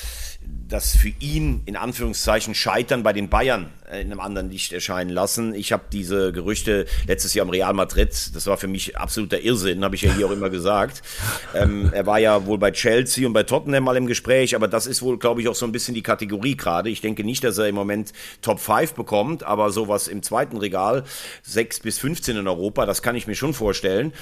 [0.68, 5.54] das für ihn in Anführungszeichen Scheitern bei den Bayern in einem anderen Licht erscheinen lassen.
[5.54, 9.84] Ich habe diese Gerüchte letztes Jahr im Real Madrid, das war für mich absoluter Irrsinn,
[9.84, 11.02] habe ich ja hier auch immer gesagt.
[11.54, 14.86] Ähm, er war ja wohl bei Chelsea und bei Tottenham mal im Gespräch, aber das
[14.86, 16.90] ist wohl, glaube ich, auch so ein bisschen die Kategorie gerade.
[16.90, 21.04] Ich denke nicht, dass er im Moment Top 5 bekommt, aber sowas im zweiten Regal,
[21.42, 24.12] 6 bis 15 in Europa, das kann ich mir schon vorstellen.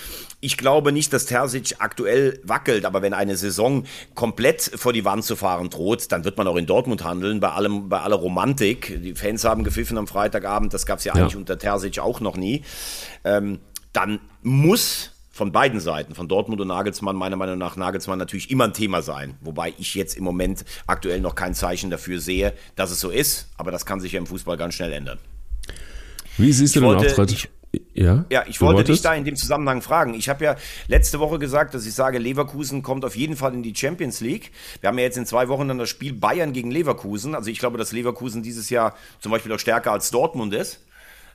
[0.41, 5.25] Ich glaube nicht, dass Terzic aktuell wackelt, aber wenn eine Saison komplett vor die Wand
[5.25, 9.01] zu fahren droht, dann wird man auch in Dortmund handeln, bei allem, bei aller Romantik.
[9.03, 12.21] Die Fans haben gepfiffen am Freitagabend, das gab es ja, ja, eigentlich unter Terzic auch
[12.21, 12.63] noch nie.
[13.25, 13.61] Ähm,
[13.93, 18.65] dann muss von beiden Seiten, von Dortmund und Nagelsmann, meiner Meinung nach Nagelsmann natürlich immer
[18.65, 19.37] ein Thema sein.
[19.41, 23.49] Wobei ich jetzt im Moment aktuell noch kein Zeichen dafür sehe, dass es so ist.
[23.57, 25.19] Aber das kann sich ja im Fußball ganz schnell ändern.
[26.37, 27.33] Wie siehst du ich den wollte, Auftritt?
[27.33, 27.49] Ich,
[27.95, 30.15] ja, ja ich wollte dich da in dem Zusammenhang fragen.
[30.15, 30.57] Ich habe ja
[30.89, 34.51] letzte Woche gesagt, dass ich sage, Leverkusen kommt auf jeden Fall in die Champions League.
[34.81, 37.35] Wir haben ja jetzt in zwei Wochen dann das Spiel Bayern gegen Leverkusen.
[37.35, 40.81] Also ich glaube, dass Leverkusen dieses Jahr zum Beispiel auch stärker als Dortmund ist.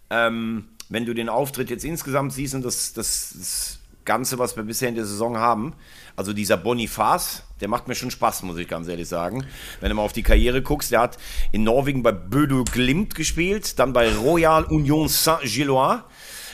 [0.10, 4.64] Ähm, wenn du den Auftritt jetzt insgesamt siehst und das, das, das Ganze, was wir
[4.64, 5.74] bisher in der Saison haben,
[6.16, 9.46] also dieser Bonifaz, der macht mir schon Spaß, muss ich ganz ehrlich sagen.
[9.82, 11.18] Wenn du mal auf die Karriere guckst, der hat
[11.52, 16.04] in Norwegen bei Bödo Glimt gespielt, dann bei Royal Union Saint-Gillois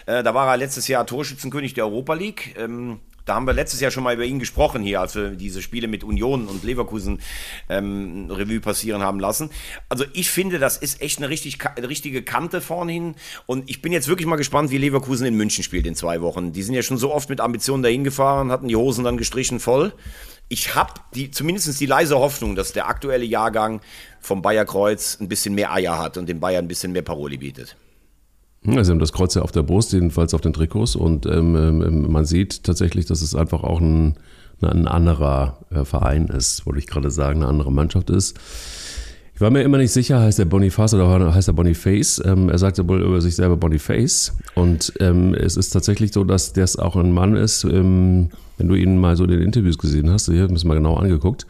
[0.06, 2.56] äh, da war er letztes Jahr Torschützenkönig der Europa League.
[2.58, 5.62] Ähm, da haben wir letztes Jahr schon mal über ihn gesprochen hier, als wir diese
[5.62, 7.20] Spiele mit Union und Leverkusen
[7.70, 9.50] ähm, Revue passieren haben lassen.
[9.90, 13.16] Also ich finde, das ist echt eine, richtig, eine richtige Kante vorhin.
[13.46, 16.54] Und ich bin jetzt wirklich mal gespannt, wie Leverkusen in München spielt in zwei Wochen.
[16.54, 19.60] Die sind ja schon so oft mit Ambitionen dahin gefahren, hatten die Hosen dann gestrichen
[19.60, 19.94] voll.
[20.50, 23.80] Ich habe die, zumindest die leise Hoffnung, dass der aktuelle Jahrgang
[24.20, 27.38] vom Bayer Kreuz ein bisschen mehr Eier hat und dem Bayern ein bisschen mehr Paroli
[27.38, 27.78] bietet.
[28.63, 30.95] Hm, sie haben das Kreuz ja auf der Brust, jedenfalls auf den Trikots.
[30.95, 34.15] Und ähm, ähm, man sieht tatsächlich, dass es einfach auch ein,
[34.62, 38.38] ein anderer äh, Verein ist, wollte ich gerade sagen, eine andere Mannschaft ist.
[39.34, 42.21] Ich war mir immer nicht sicher, heißt er Boniface oder heißt er Boniface.
[42.24, 44.34] Ähm, er sagte wohl über sich selber Boniface.
[44.54, 48.76] Und ähm, es ist tatsächlich so, dass das auch ein Mann ist, ähm, wenn du
[48.76, 51.47] ihn mal so in den Interviews gesehen hast, haben wir es mal genau angeguckt.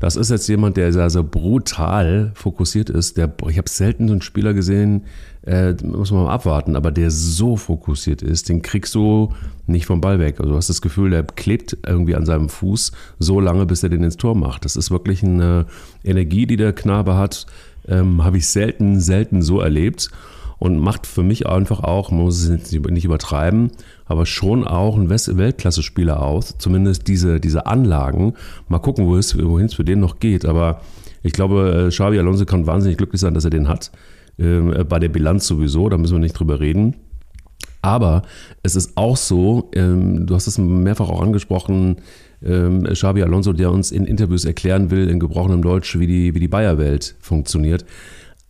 [0.00, 3.18] Das ist jetzt jemand, der sehr, sehr brutal fokussiert ist.
[3.18, 5.04] Der, ich habe selten so einen Spieler gesehen,
[5.42, 9.32] äh, muss man mal abwarten, aber der so fokussiert ist, den kriegst du
[9.66, 10.40] nicht vom Ball weg.
[10.40, 13.90] Also du hast das Gefühl, der klebt irgendwie an seinem Fuß so lange, bis er
[13.90, 14.64] den ins Tor macht.
[14.64, 15.66] Das ist wirklich eine
[16.02, 17.46] Energie, die der Knabe hat,
[17.86, 20.10] ähm, habe ich selten, selten so erlebt
[20.60, 23.72] und macht für mich einfach auch, man muss es nicht übertreiben,
[24.04, 26.54] aber schon auch ein Weltklasse-Spieler aus.
[26.58, 28.34] Zumindest diese, diese Anlagen.
[28.68, 30.44] Mal gucken, wohin es für den noch geht.
[30.44, 30.82] Aber
[31.22, 33.90] ich glaube, äh, Xavi Alonso kann wahnsinnig glücklich sein, dass er den hat.
[34.38, 36.94] Ähm, bei der Bilanz sowieso, da müssen wir nicht drüber reden.
[37.80, 38.22] Aber
[38.62, 41.96] es ist auch so, ähm, du hast es mehrfach auch angesprochen,
[42.44, 46.40] ähm, Xabi Alonso, der uns in Interviews erklären will, in gebrochenem Deutsch, wie die, wie
[46.40, 47.86] die Bayerwelt funktioniert.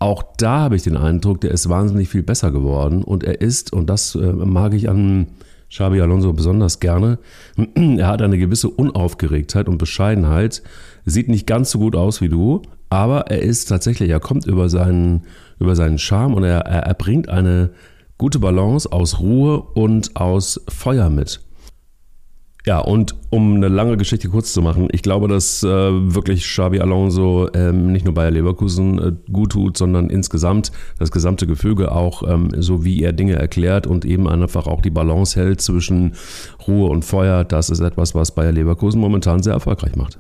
[0.01, 3.71] Auch da habe ich den Eindruck, der ist wahnsinnig viel besser geworden und er ist,
[3.71, 5.27] und das äh, mag ich an
[5.69, 7.19] Xabi Alonso besonders gerne,
[7.75, 10.63] er hat eine gewisse Unaufgeregtheit und Bescheidenheit,
[11.05, 14.71] sieht nicht ganz so gut aus wie du, aber er ist tatsächlich, er kommt über
[14.71, 15.27] seinen,
[15.59, 17.71] über seinen Charme und er, er, er bringt eine
[18.17, 21.41] gute Balance aus Ruhe und aus Feuer mit.
[22.67, 26.81] Ja, und um eine lange Geschichte kurz zu machen, ich glaube, dass äh, wirklich Xabi
[26.81, 32.23] Alonso ähm, nicht nur Bayer Leverkusen äh, gut tut, sondern insgesamt das gesamte Gefüge auch,
[32.29, 36.15] ähm, so wie er Dinge erklärt und eben einfach auch die Balance hält zwischen
[36.67, 37.45] Ruhe und Feuer.
[37.45, 40.19] Das ist etwas, was Bayer Leverkusen momentan sehr erfolgreich macht.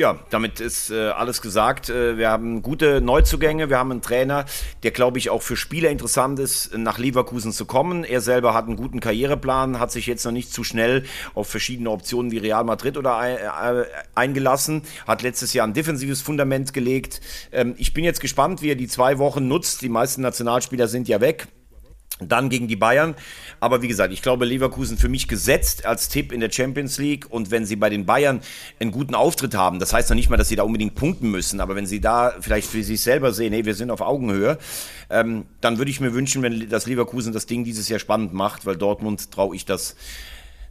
[0.00, 1.90] Ja, damit ist äh, alles gesagt.
[1.90, 3.68] Äh, wir haben gute Neuzugänge.
[3.68, 4.46] Wir haben einen Trainer,
[4.82, 8.04] der, glaube ich, auch für Spieler interessant ist, nach Leverkusen zu kommen.
[8.04, 11.90] Er selber hat einen guten Karriereplan, hat sich jetzt noch nicht zu schnell auf verschiedene
[11.90, 13.84] Optionen wie Real Madrid oder äh,
[14.14, 17.20] eingelassen, hat letztes Jahr ein defensives Fundament gelegt.
[17.52, 19.82] Ähm, ich bin jetzt gespannt, wie er die zwei Wochen nutzt.
[19.82, 21.46] Die meisten Nationalspieler sind ja weg.
[22.20, 23.14] Dann gegen die Bayern.
[23.60, 27.26] Aber wie gesagt, ich glaube, Leverkusen für mich gesetzt als Tipp in der Champions League.
[27.30, 28.40] Und wenn sie bei den Bayern
[28.78, 31.60] einen guten Auftritt haben, das heißt noch nicht mal, dass sie da unbedingt punkten müssen,
[31.60, 34.58] aber wenn sie da vielleicht für sich selber sehen, hey, wir sind auf Augenhöhe,
[35.10, 38.66] ähm, dann würde ich mir wünschen, wenn das Leverkusen das Ding dieses Jahr spannend macht,
[38.66, 39.96] weil Dortmund traue ich das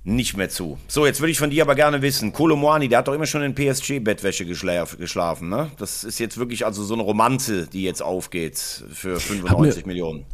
[0.04, 0.78] nicht mehr zu.
[0.88, 3.42] So, jetzt würde ich von dir aber gerne wissen, Kolomoani, der hat doch immer schon
[3.42, 5.72] in PSG-Bettwäsche geschlafen, ne?
[5.78, 10.26] Das ist jetzt wirklich also so eine Romanze, die jetzt aufgeht für 95 Millionen.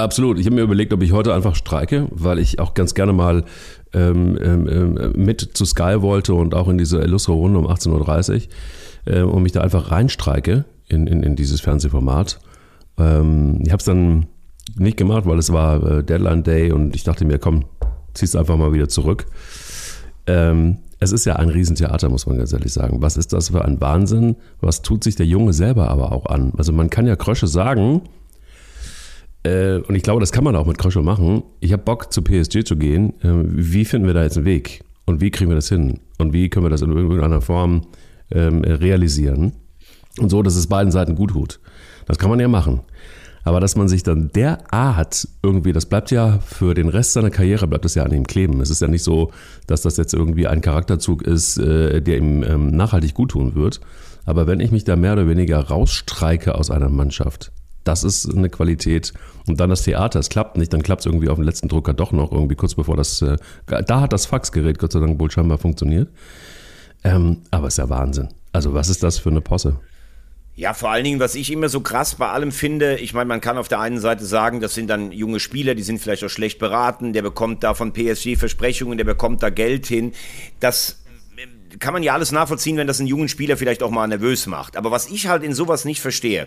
[0.00, 0.38] Absolut.
[0.38, 3.44] Ich habe mir überlegt, ob ich heute einfach streike, weil ich auch ganz gerne mal
[3.92, 8.48] ähm, ähm, mit zu Sky wollte und auch in diese illustre Runde um 18.30
[9.06, 12.40] Uhr äh, und mich da einfach reinstreike in, in, in dieses Fernsehformat.
[12.98, 14.26] Ähm, ich habe es dann
[14.76, 17.64] nicht gemacht, weil es war äh, Deadline Day und ich dachte mir, komm,
[18.14, 19.26] ziehst einfach mal wieder zurück.
[20.26, 23.00] Ähm, es ist ja ein Riesentheater, muss man ganz ehrlich sagen.
[23.00, 24.36] Was ist das für ein Wahnsinn?
[24.60, 26.52] Was tut sich der Junge selber aber auch an?
[26.58, 28.02] Also man kann ja Krösche sagen,
[29.42, 31.42] äh, und ich glaube, das kann man auch mit Krösche machen.
[31.60, 33.14] Ich habe Bock zu PSG zu gehen.
[33.22, 34.82] Äh, wie finden wir da jetzt einen Weg?
[35.06, 36.00] Und wie kriegen wir das hin?
[36.18, 37.82] Und wie können wir das in irgendeiner Form
[38.30, 39.52] ähm, realisieren?
[40.18, 41.60] Und so, dass es beiden Seiten gut tut.
[42.06, 42.80] Das kann man ja machen.
[43.42, 47.66] Aber dass man sich dann derart irgendwie, das bleibt ja für den Rest seiner Karriere,
[47.66, 48.60] bleibt das ja an ihm kleben.
[48.60, 49.30] Es ist ja nicht so,
[49.66, 53.80] dass das jetzt irgendwie ein Charakterzug ist, äh, der ihm ähm, nachhaltig gut tun wird.
[54.26, 57.52] Aber wenn ich mich da mehr oder weniger rausstreike aus einer Mannschaft,
[57.90, 59.12] das ist eine Qualität.
[59.48, 61.92] Und dann das Theater, es klappt nicht, dann klappt es irgendwie auf dem letzten Drucker
[61.92, 65.30] doch noch irgendwie kurz bevor das, äh, da hat das Faxgerät Gott sei Dank wohl
[65.30, 66.08] scheinbar funktioniert.
[67.02, 68.28] Ähm, aber es ist ja Wahnsinn.
[68.52, 69.80] Also was ist das für eine Posse?
[70.54, 73.40] Ja, vor allen Dingen, was ich immer so krass bei allem finde, ich meine, man
[73.40, 76.28] kann auf der einen Seite sagen, das sind dann junge Spieler, die sind vielleicht auch
[76.28, 80.12] schlecht beraten, der bekommt da von PSG Versprechungen, der bekommt da Geld hin.
[80.60, 81.02] Das
[81.36, 84.46] äh, kann man ja alles nachvollziehen, wenn das einen jungen Spieler vielleicht auch mal nervös
[84.46, 84.76] macht.
[84.76, 86.46] Aber was ich halt in sowas nicht verstehe,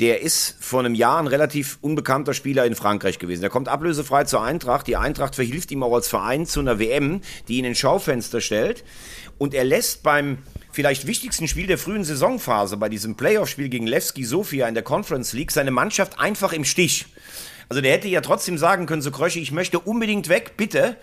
[0.00, 3.40] der ist vor einem Jahr ein relativ unbekannter Spieler in Frankreich gewesen.
[3.40, 4.86] Der kommt ablösefrei zur Eintracht.
[4.86, 8.84] Die Eintracht verhilft ihm auch als Verein zu einer WM, die ihn ins Schaufenster stellt.
[9.38, 10.38] Und er lässt beim
[10.70, 15.32] vielleicht wichtigsten Spiel der frühen Saisonphase, bei diesem Playoff-Spiel gegen Levski Sofia in der Conference
[15.32, 17.06] League, seine Mannschaft einfach im Stich.
[17.70, 20.96] Also der hätte ja trotzdem sagen können, so Krösche, ich möchte unbedingt weg, bitte.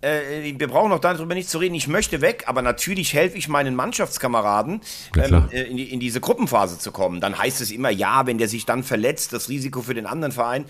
[0.00, 3.48] Äh, wir brauchen noch darüber nicht zu reden, ich möchte weg, aber natürlich helfe ich
[3.48, 4.80] meinen Mannschaftskameraden,
[5.16, 7.20] ähm, äh, in, die, in diese Gruppenphase zu kommen.
[7.20, 10.32] Dann heißt es immer, ja, wenn der sich dann verletzt, das Risiko für den anderen
[10.32, 10.66] Verein.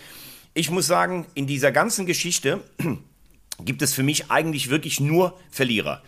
[0.54, 2.60] Ich muss sagen, in dieser ganzen Geschichte
[3.64, 6.02] gibt es für mich eigentlich wirklich nur Verlierer.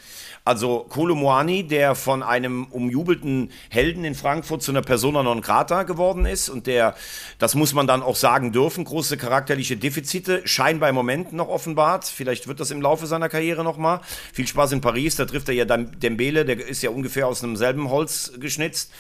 [0.48, 6.24] Also Kolomoani, der von einem umjubelten Helden in Frankfurt zu einer Persona non grata geworden
[6.24, 6.94] ist und der,
[7.38, 12.06] das muss man dann auch sagen dürfen, große charakterliche Defizite scheinbar im Moment noch offenbart.
[12.06, 14.00] Vielleicht wird das im Laufe seiner Karriere nochmal.
[14.32, 17.56] Viel Spaß in Paris, da trifft er ja Dembele, der ist ja ungefähr aus einem
[17.56, 18.90] selben Holz geschnitzt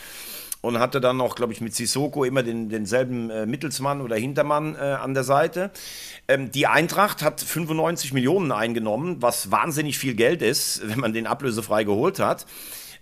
[0.60, 4.74] und hatte dann noch, glaube ich, mit Sissoko immer den, denselben äh, Mittelsmann oder Hintermann
[4.74, 5.70] äh, an der Seite.
[6.26, 11.26] Ähm, die Eintracht hat 95 Millionen eingenommen, was wahnsinnig viel Geld ist, wenn man den
[11.26, 12.46] ablösefrei geholt hat.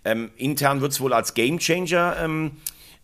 [0.05, 2.51] Ähm, intern wird es wohl als Gamechanger ähm,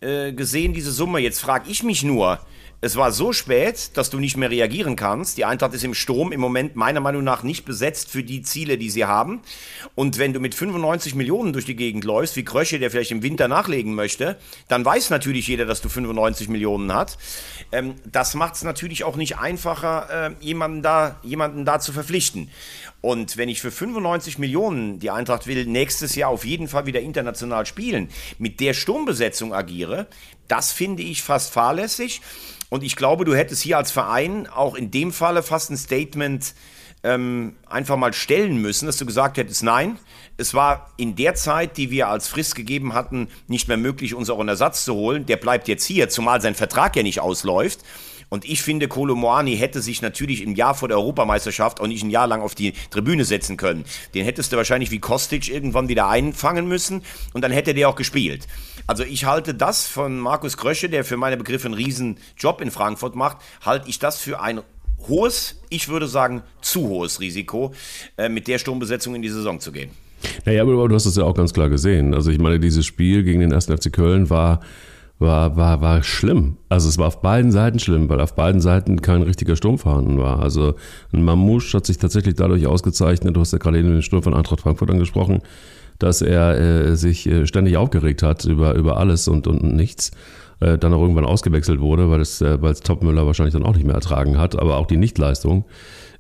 [0.02, 1.20] äh, gesehen, diese Summe.
[1.20, 2.40] Jetzt frage ich mich nur,
[2.84, 5.38] es war so spät, dass du nicht mehr reagieren kannst.
[5.38, 8.78] Die Eintracht ist im Sturm im Moment meiner Meinung nach nicht besetzt für die Ziele,
[8.78, 9.42] die sie haben.
[9.96, 13.24] Und wenn du mit 95 Millionen durch die Gegend läufst, wie Krösche, der vielleicht im
[13.24, 17.18] Winter nachlegen möchte, dann weiß natürlich jeder, dass du 95 Millionen hast.
[17.72, 22.50] Ähm, das macht es natürlich auch nicht einfacher, äh, jemanden, da, jemanden da zu verpflichten.
[23.00, 27.00] Und wenn ich für 95 Millionen, die Eintracht will nächstes Jahr auf jeden Fall wieder
[27.00, 30.08] international spielen, mit der Sturmbesetzung agiere,
[30.50, 32.22] das finde ich fast fahrlässig.
[32.74, 36.56] Und ich glaube, du hättest hier als Verein auch in dem Falle fast ein Statement
[37.04, 40.00] ähm, einfach mal stellen müssen, dass du gesagt hättest, nein,
[40.38, 44.32] es war in der Zeit, die wir als Frist gegeben hatten, nicht mehr möglich, uns
[44.32, 45.28] auch einen Ersatz zu holen.
[45.28, 47.82] Der bleibt jetzt hier, zumal sein Vertrag ja nicht ausläuft.
[48.30, 52.04] Und ich finde, Kolo Moani hätte sich natürlich im Jahr vor der Europameisterschaft auch nicht
[52.04, 53.86] ein Jahr lang auf die Tribüne setzen können.
[54.14, 57.02] Den hättest du wahrscheinlich wie Kostic irgendwann wieder einfangen müssen
[57.34, 58.48] und dann hätte der auch gespielt.
[58.88, 62.72] Also ich halte das von Markus Krösche, der für meine Begriffe einen riesen Job in
[62.72, 64.62] Frankfurt macht, halte ich das für ein
[65.08, 67.74] hohes, ich würde sagen zu hohes Risiko,
[68.18, 69.92] äh, mit der Sturmbesetzung in die Saison zu gehen.
[70.46, 72.14] Naja, aber du hast es ja auch ganz klar gesehen.
[72.14, 73.66] Also ich meine, dieses Spiel gegen den 1.
[73.66, 74.62] FC Köln war
[75.24, 76.58] war, war, war schlimm.
[76.70, 80.20] Also es war auf beiden Seiten schlimm, weil auf beiden Seiten kein richtiger Sturm vorhanden
[80.20, 80.40] war.
[80.40, 80.76] Also
[81.12, 84.36] ein Mamouche hat sich tatsächlich dadurch ausgezeichnet, du hast ja gerade eben den Sturm von
[84.36, 85.42] Eintracht Frankfurt angesprochen,
[85.98, 90.12] dass er äh, sich äh, ständig aufgeregt hat über, über alles und, und nichts.
[90.60, 93.76] Äh, dann auch irgendwann ausgewechselt wurde, weil es, äh, weil es Topmüller wahrscheinlich dann auch
[93.76, 95.66] nicht mehr ertragen hat, aber auch die Nichtleistung.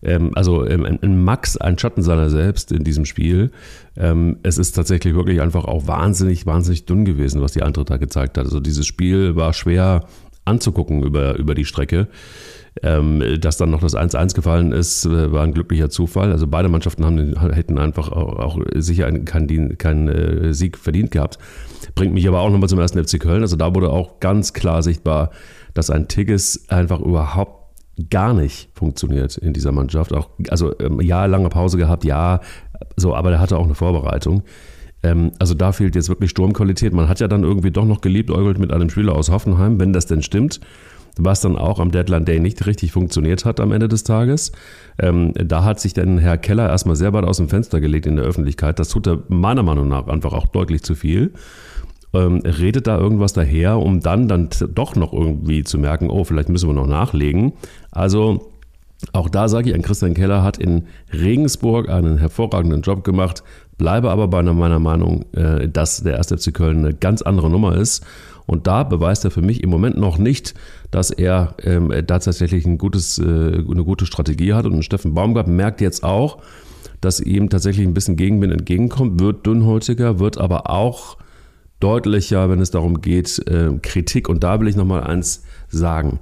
[0.03, 3.51] Ähm, also ähm, ein Max, ein Schatten seiner selbst in diesem Spiel.
[3.97, 7.97] Ähm, es ist tatsächlich wirklich einfach auch wahnsinnig, wahnsinnig dünn gewesen, was die Eintracht da
[7.97, 8.45] gezeigt hat.
[8.45, 10.05] Also dieses Spiel war schwer
[10.45, 12.07] anzugucken über, über die Strecke.
[12.81, 16.31] Ähm, dass dann noch das 1-1 gefallen ist, äh, war ein glücklicher Zufall.
[16.31, 21.37] Also beide Mannschaften haben, hätten einfach auch, auch sicher keinen kein, äh, Sieg verdient gehabt.
[21.93, 23.43] Bringt mich aber auch nochmal zum ersten FC Köln.
[23.43, 25.29] Also da wurde auch ganz klar sichtbar,
[25.75, 27.62] dass ein Tigges einfach überhaupt
[28.10, 30.13] gar nicht funktioniert in dieser Mannschaft.
[30.13, 32.41] Auch, also ähm, lange Pause gehabt, ja,
[32.95, 34.43] so, aber der hatte auch eine Vorbereitung.
[35.03, 36.93] Ähm, also da fehlt jetzt wirklich Sturmqualität.
[36.93, 39.93] Man hat ja dann irgendwie doch noch geliebt, Eugelt mit einem Spieler aus Hoffenheim, wenn
[39.93, 40.60] das denn stimmt
[41.17, 44.51] was dann auch am Deadline Day nicht richtig funktioniert hat am Ende des Tages.
[44.99, 48.15] Ähm, da hat sich dann Herr Keller erstmal sehr weit aus dem Fenster gelegt in
[48.15, 48.79] der Öffentlichkeit.
[48.79, 51.34] Das tut er meiner Meinung nach einfach auch deutlich zu viel
[52.13, 56.49] ähm, redet da irgendwas daher, um dann, dann doch noch irgendwie zu merken, oh, vielleicht
[56.49, 57.54] müssen wir noch nachlegen.
[57.91, 58.52] Also
[59.12, 63.43] auch da sage ich, ein Christian Keller hat in Regensburg einen hervorragenden Job gemacht,
[63.78, 66.28] bleibe aber bei meiner Meinung, äh, dass der 1.
[66.28, 68.06] FC Köln eine ganz andere Nummer ist.
[68.45, 70.54] Und da beweist er für mich im Moment noch nicht,
[70.91, 74.65] dass er ähm, da tatsächlich ein gutes, äh, eine gute Strategie hat.
[74.65, 76.39] Und Steffen Baumgart merkt jetzt auch,
[77.02, 81.17] dass ihm tatsächlich ein bisschen Gegenwind entgegenkommt, wird dünnhäutiger, wird aber auch
[81.83, 84.29] deutlicher, wenn es darum geht, äh, Kritik.
[84.29, 86.19] Und da will ich nochmal eins sagen.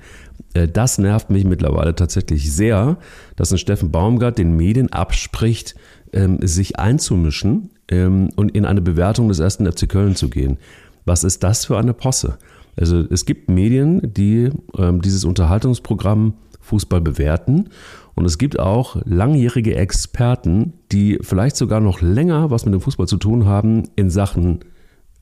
[0.54, 2.98] Äh, das nervt mich mittlerweile tatsächlich sehr,
[3.36, 5.76] dass ein Steffen Baumgart den Medien abspricht,
[6.14, 10.58] ähm, sich einzumischen ähm, und in eine Bewertung des ersten FC Köln zu gehen.
[11.06, 12.38] Was ist das für eine Posse?
[12.76, 17.70] Also es gibt Medien, die ähm, dieses Unterhaltungsprogramm Fußball bewerten
[18.16, 23.08] und es gibt auch langjährige Experten, die vielleicht sogar noch länger was mit dem Fußball
[23.08, 24.60] zu tun haben in Sachen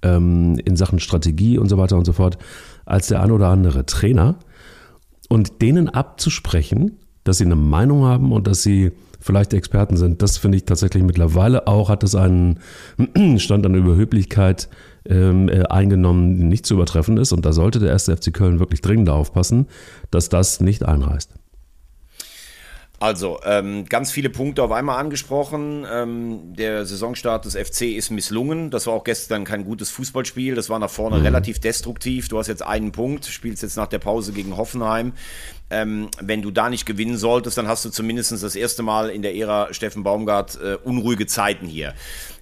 [0.01, 2.37] ähm, in Sachen Strategie und so weiter und so fort
[2.85, 4.35] als der ein oder andere Trainer.
[5.29, 10.37] Und denen abzusprechen, dass sie eine Meinung haben und dass sie vielleicht Experten sind, das
[10.37, 12.59] finde ich tatsächlich mittlerweile auch, hat es einen
[13.37, 14.69] Stand an Überhöblichkeit
[15.05, 17.31] ähm, äh, eingenommen, die nicht zu übertreffen ist.
[17.31, 19.67] Und da sollte der erste FC Köln wirklich dringend aufpassen,
[20.09, 21.38] dass das nicht einreißt.
[23.01, 25.85] Also, ähm, ganz viele Punkte auf einmal angesprochen.
[25.89, 28.71] Ähm, der Saisonstart des FC ist misslungen.
[28.71, 30.53] Das war auch gestern kein gutes Fußballspiel.
[30.55, 31.23] Das war nach vorne mhm.
[31.23, 32.27] relativ destruktiv.
[32.27, 35.13] Du hast jetzt einen Punkt, spielst jetzt nach der Pause gegen Hoffenheim.
[35.71, 39.21] Ähm, wenn du da nicht gewinnen solltest, dann hast du zumindest das erste Mal in
[39.21, 41.93] der Ära Steffen Baumgart äh, unruhige Zeiten hier.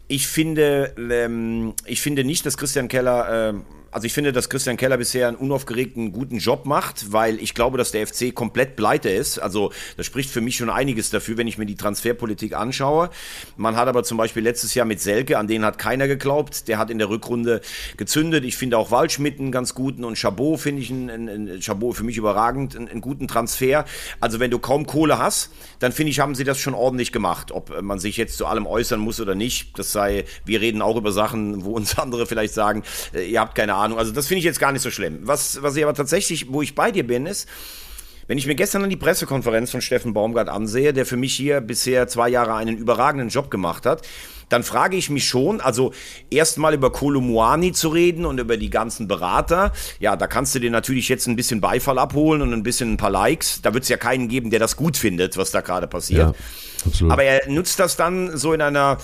[0.07, 3.53] Ich finde, ähm, ich finde nicht, dass Christian Keller äh,
[3.97, 7.79] also ich finde, dass Christian Keller bisher einen unaufgeregten, guten Job macht, weil ich glaube,
[7.79, 9.39] dass der FC komplett pleite ist.
[9.39, 13.09] Also das spricht für mich schon einiges dafür, wenn ich mir die Transferpolitik anschaue.
[13.55, 16.67] Man hat aber zum Beispiel letztes Jahr mit Selke, an den hat keiner geglaubt.
[16.67, 17.59] Der hat in der Rückrunde
[17.97, 18.45] gezündet.
[18.45, 22.03] Ich finde auch Waldschmidt einen ganz guten und Chabot finde ich einen, einen, Chabot für
[22.03, 23.85] mich überragend, einen, einen guten Transfer.
[24.19, 27.51] Also wenn du kaum Kohle hast, dann finde ich, haben sie das schon ordentlich gemacht.
[27.51, 30.97] Ob man sich jetzt zu allem äußern muss oder nicht, das sei, wir reden auch
[30.97, 33.97] über Sachen, wo uns andere vielleicht sagen, äh, ihr habt keine Ahnung.
[33.97, 35.19] Also das finde ich jetzt gar nicht so schlimm.
[35.23, 37.47] Was, was ich aber tatsächlich, wo ich bei dir bin, ist,
[38.27, 41.61] wenn ich mir gestern dann die Pressekonferenz von Steffen Baumgart ansehe, der für mich hier
[41.61, 44.05] bisher zwei Jahre einen überragenden Job gemacht hat,
[44.49, 45.93] dann frage ich mich schon, also
[46.29, 50.71] erstmal über Kolumuani zu reden und über die ganzen Berater, ja, da kannst du dir
[50.71, 53.61] natürlich jetzt ein bisschen Beifall abholen und ein bisschen ein paar Likes.
[53.61, 56.35] Da wird es ja keinen geben, der das gut findet, was da gerade passiert.
[56.35, 57.11] Ja, absolut.
[57.11, 58.97] Aber er nutzt das dann so in einer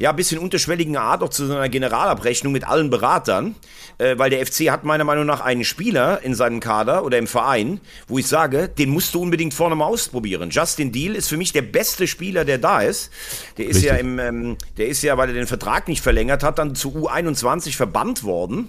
[0.00, 3.54] ja, bisschen unterschwelligen Art auch zu so einer Generalabrechnung mit allen Beratern,
[3.98, 7.26] äh, weil der FC hat meiner Meinung nach einen Spieler in seinem Kader oder im
[7.26, 10.48] Verein, wo ich sage, den musst du unbedingt vorne mal ausprobieren.
[10.50, 13.10] Justin Deal ist für mich der beste Spieler, der da ist.
[13.58, 13.90] Der ist Richtig.
[13.90, 16.90] ja im, ähm, der ist ja, weil er den Vertrag nicht verlängert hat, dann zu
[17.08, 18.68] U21 verbannt worden.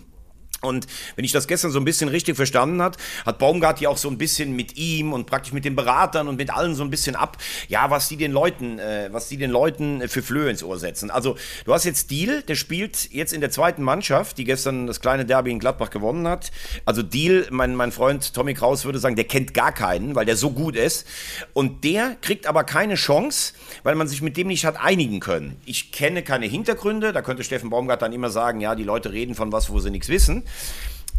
[0.61, 3.97] Und wenn ich das gestern so ein bisschen richtig verstanden hat, hat Baumgart ja auch
[3.97, 6.91] so ein bisschen mit ihm und praktisch mit den Beratern und mit allen so ein
[6.91, 10.63] bisschen ab, ja, was die den Leuten, äh, was die den Leuten für Flöhe ins
[10.63, 11.09] Ohr setzen.
[11.09, 15.01] Also du hast jetzt Deal, der spielt jetzt in der zweiten Mannschaft, die gestern das
[15.01, 16.51] kleine Derby in Gladbach gewonnen hat.
[16.85, 20.35] Also Deal, mein, mein Freund Tommy Kraus würde sagen, der kennt gar keinen, weil der
[20.35, 21.07] so gut ist.
[21.53, 25.59] Und der kriegt aber keine Chance, weil man sich mit dem nicht hat einigen können.
[25.65, 29.33] Ich kenne keine Hintergründe, da könnte Steffen Baumgart dann immer sagen, ja, die Leute reden
[29.33, 30.43] von was, wo sie nichts wissen.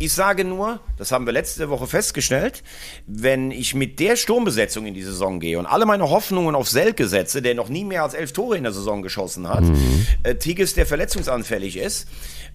[0.03, 2.65] Ich sage nur, das haben wir letzte Woche festgestellt,
[3.07, 7.07] wenn ich mit der Sturmbesetzung in die Saison gehe und alle meine Hoffnungen auf Selke
[7.07, 10.07] setze, der noch nie mehr als elf Tore in der Saison geschossen hat, mhm.
[10.25, 12.09] äh, Tigges, der verletzungsanfällig ist,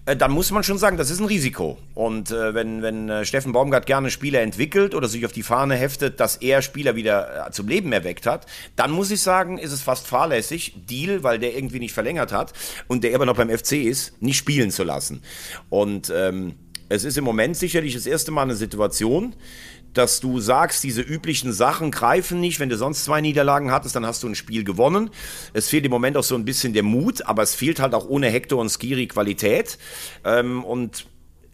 [0.04, 1.78] äh, dann muss man schon sagen, das ist ein Risiko.
[1.94, 5.74] Und äh, wenn, wenn äh, Steffen Baumgart gerne Spieler entwickelt oder sich auf die Fahne
[5.74, 8.44] heftet, dass er Spieler wieder äh, zum Leben erweckt hat,
[8.76, 12.52] dann muss ich sagen, ist es fast fahrlässig, Deal, weil der irgendwie nicht verlängert hat
[12.88, 15.22] und der immer noch beim FC ist, nicht spielen zu lassen.
[15.70, 16.56] Und ähm,
[16.88, 19.34] es ist im Moment sicherlich das erste Mal eine Situation,
[19.94, 22.60] dass du sagst, diese üblichen Sachen greifen nicht.
[22.60, 25.10] Wenn du sonst zwei Niederlagen hattest, dann hast du ein Spiel gewonnen.
[25.52, 28.08] Es fehlt im Moment auch so ein bisschen der Mut, aber es fehlt halt auch
[28.08, 29.78] ohne Hector und Skiri Qualität.
[30.24, 31.06] Ähm, und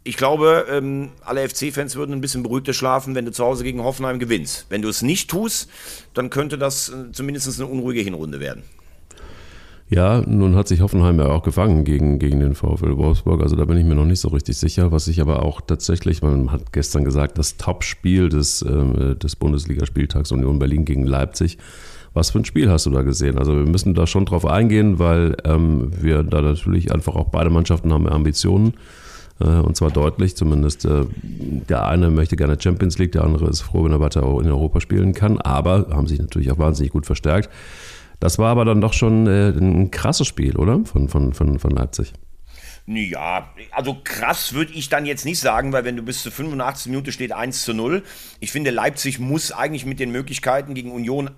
[0.03, 3.83] ich glaube, ähm, alle FC-Fans würden ein bisschen beruhigter schlafen, wenn du zu Hause gegen
[3.83, 4.67] Hoffenheim gewinnst.
[4.69, 5.71] Wenn du es nicht tust,
[6.13, 8.63] dann könnte das äh, zumindest eine unruhige Hinrunde werden.
[9.95, 13.41] Ja, nun hat sich Hoffenheim ja auch gefangen gegen, gegen den VfL Wolfsburg.
[13.41, 14.91] Also da bin ich mir noch nicht so richtig sicher.
[14.91, 20.33] Was ich aber auch tatsächlich, man hat gestern gesagt, das Topspiel des, äh, des Bundesligaspieltags
[20.33, 21.59] Union Berlin gegen Leipzig.
[22.13, 23.39] Was für ein Spiel hast du da gesehen?
[23.39, 27.51] Also wir müssen da schon drauf eingehen, weil ähm, wir da natürlich einfach auch beide
[27.51, 28.75] Mannschaften haben Ambitionen.
[29.39, 33.61] Äh, und zwar deutlich, zumindest äh, der eine möchte gerne Champions League, der andere ist
[33.61, 37.07] froh, wenn er weiter in Europa spielen kann, aber haben sich natürlich auch wahnsinnig gut
[37.07, 37.49] verstärkt.
[38.21, 40.85] Das war aber dann doch schon äh, ein krasses Spiel, oder?
[40.85, 42.13] Von, von, von, von Leipzig.
[42.87, 46.91] Ja, also krass würde ich dann jetzt nicht sagen, weil wenn du bis zur 85
[46.91, 48.03] Minute steht 1 zu 0.
[48.41, 51.31] Ich finde, Leipzig muss eigentlich mit den Möglichkeiten gegen Union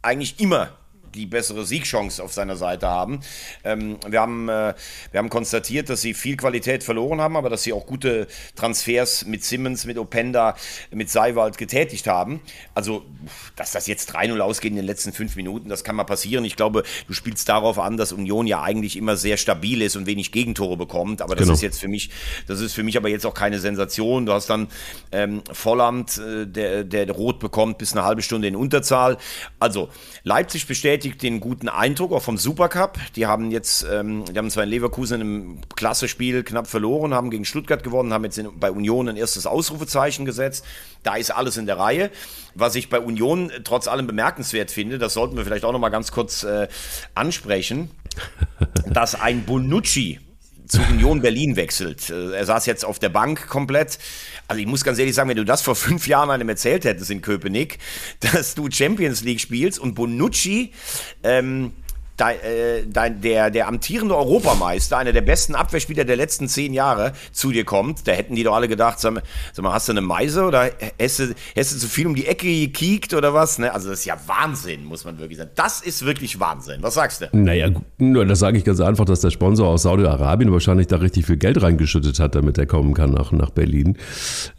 [0.00, 0.70] eigentlich immer
[1.14, 3.20] die bessere Siegchance auf seiner Seite haben.
[3.64, 4.74] Ähm, wir, haben äh,
[5.10, 9.26] wir haben konstatiert, dass sie viel Qualität verloren haben, aber dass sie auch gute Transfers
[9.26, 10.56] mit Simmons, mit Openda,
[10.90, 12.40] mit Seiwald getätigt haben.
[12.74, 13.04] Also,
[13.56, 16.44] dass das jetzt 3-0 ausgeht in den letzten fünf Minuten, das kann mal passieren.
[16.44, 20.06] Ich glaube, du spielst darauf an, dass Union ja eigentlich immer sehr stabil ist und
[20.06, 21.22] wenig Gegentore bekommt.
[21.22, 21.54] Aber das genau.
[21.54, 22.10] ist jetzt für mich,
[22.46, 24.26] das ist für mich aber jetzt auch keine Sensation.
[24.26, 24.68] Du hast dann
[25.12, 29.18] ähm, Volland, äh, der, der rot bekommt, bis eine halbe Stunde in Unterzahl.
[29.58, 29.90] Also,
[30.24, 32.96] Leipzig bestätigt bestätigt den guten Eindruck auch vom Supercup.
[33.16, 37.44] Die haben jetzt, ähm, die haben zwar in Leverkusen im Klassespiel knapp verloren, haben gegen
[37.44, 40.64] Stuttgart gewonnen, haben jetzt in, bei Union ein erstes Ausrufezeichen gesetzt.
[41.02, 42.12] Da ist alles in der Reihe.
[42.54, 45.88] Was ich bei Union trotz allem bemerkenswert finde, das sollten wir vielleicht auch noch mal
[45.88, 46.68] ganz kurz äh,
[47.16, 47.90] ansprechen,
[48.86, 50.20] dass ein Bonucci
[50.72, 52.08] zu Union Berlin wechselt.
[52.08, 53.98] Äh, er saß jetzt auf der Bank komplett.
[54.48, 57.10] Also ich muss ganz ehrlich sagen, wenn du das vor fünf Jahren einem erzählt hättest
[57.10, 57.78] in Köpenick,
[58.20, 60.72] dass du Champions League spielst und Bonucci
[61.22, 61.72] ähm,
[62.22, 67.12] dein, äh, dein, der, der amtierende Europameister, einer der besten Abwehrspieler der letzten zehn Jahre,
[67.32, 69.92] zu dir kommt, da hätten die doch alle gedacht, sag mal, sag mal hast du
[69.92, 70.70] eine Meise oder
[71.00, 73.58] hast du, hast du zu viel um die Ecke gekiekt oder was?
[73.58, 73.72] Ne?
[73.72, 75.50] Also das ist ja Wahnsinn, muss man wirklich sagen.
[75.56, 76.82] Das ist wirklich Wahnsinn.
[76.82, 77.28] Was sagst du?
[77.32, 81.38] Naja, das sage ich ganz einfach, dass der Sponsor aus Saudi-Arabien wahrscheinlich da richtig viel
[81.38, 83.98] Geld reingeschüttet hat, damit er kommen kann nach, nach Berlin.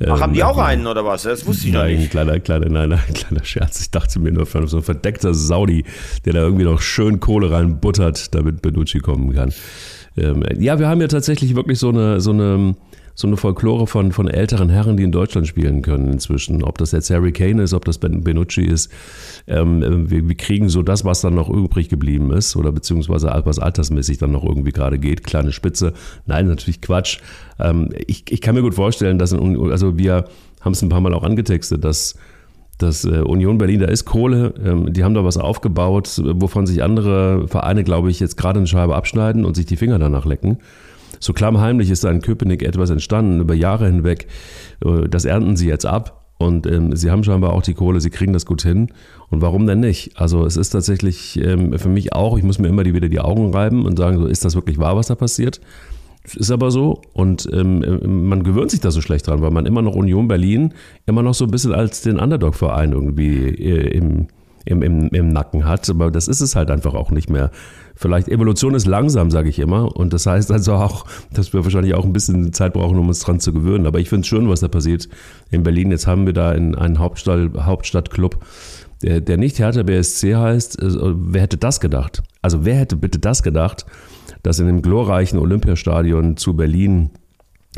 [0.02, 1.24] Ach, ähm, haben die ähm, auch einen oder was?
[1.24, 2.12] Das wusste ich nein, noch nicht.
[2.12, 3.80] Kleiner, kleiner, nein, nein, kleiner Scherz.
[3.80, 5.86] Ich dachte mir nur, so ein verdeckter Saudi,
[6.26, 9.54] der da irgendwie noch schön Kohle reinbuttert, damit Benucci kommen kann.
[10.18, 12.76] Ähm, ja, wir haben ja tatsächlich wirklich so eine, so eine,
[13.16, 16.64] so eine Folklore von, von älteren Herren, die in Deutschland spielen können inzwischen.
[16.64, 18.92] Ob das jetzt Harry Kane ist, ob das Benucci ist.
[19.48, 23.60] Ähm, wir, wir, kriegen so das, was dann noch übrig geblieben ist oder beziehungsweise was
[23.60, 25.24] altersmäßig dann noch irgendwie gerade geht.
[25.24, 25.94] Kleine Spitze.
[26.26, 27.20] Nein, natürlich Quatsch.
[27.60, 30.26] Ähm, ich, ich kann mir gut vorstellen, dass, in, also wir
[30.62, 32.16] haben es ein paar Mal auch angetextet, dass
[32.84, 36.84] das äh, Union Berlin, da ist Kohle, ähm, die haben da was aufgebaut, wovon sich
[36.84, 40.60] andere Vereine, glaube ich, jetzt gerade eine Scheibe abschneiden und sich die Finger danach lecken.
[41.20, 44.28] So klammheimlich ist da in Köpenick etwas entstanden über Jahre hinweg.
[44.86, 48.10] Äh, das ernten sie jetzt ab und ähm, sie haben scheinbar auch die Kohle, sie
[48.10, 48.90] kriegen das gut hin.
[49.30, 50.20] Und warum denn nicht?
[50.20, 53.54] Also es ist tatsächlich ähm, für mich auch, ich muss mir immer wieder die Augen
[53.54, 55.62] reiben und sagen, ist das wirklich wahr, was da passiert?
[56.36, 59.82] Ist aber so und ähm, man gewöhnt sich da so schlecht dran, weil man immer
[59.82, 60.74] noch Union Berlin
[61.06, 64.28] immer noch so ein bisschen als den Underdog-Verein irgendwie äh, im,
[64.64, 65.90] im, im, im Nacken hat.
[65.90, 67.52] Aber das ist es halt einfach auch nicht mehr.
[67.96, 69.96] Vielleicht Evolution ist langsam, sage ich immer.
[69.96, 73.20] Und das heißt also auch, dass wir wahrscheinlich auch ein bisschen Zeit brauchen, um uns
[73.20, 73.86] dran zu gewöhnen.
[73.86, 75.10] Aber ich finde es schön, was da passiert
[75.52, 75.92] in Berlin.
[75.92, 78.40] Jetzt haben wir da einen Hauptstadt, Hauptstadtclub,
[79.02, 80.82] der, der nicht Hertha BSC heißt.
[80.82, 82.24] Also, wer hätte das gedacht?
[82.44, 83.86] Also wer hätte bitte das gedacht?
[84.44, 87.10] dass in dem glorreichen Olympiastadion zu Berlin,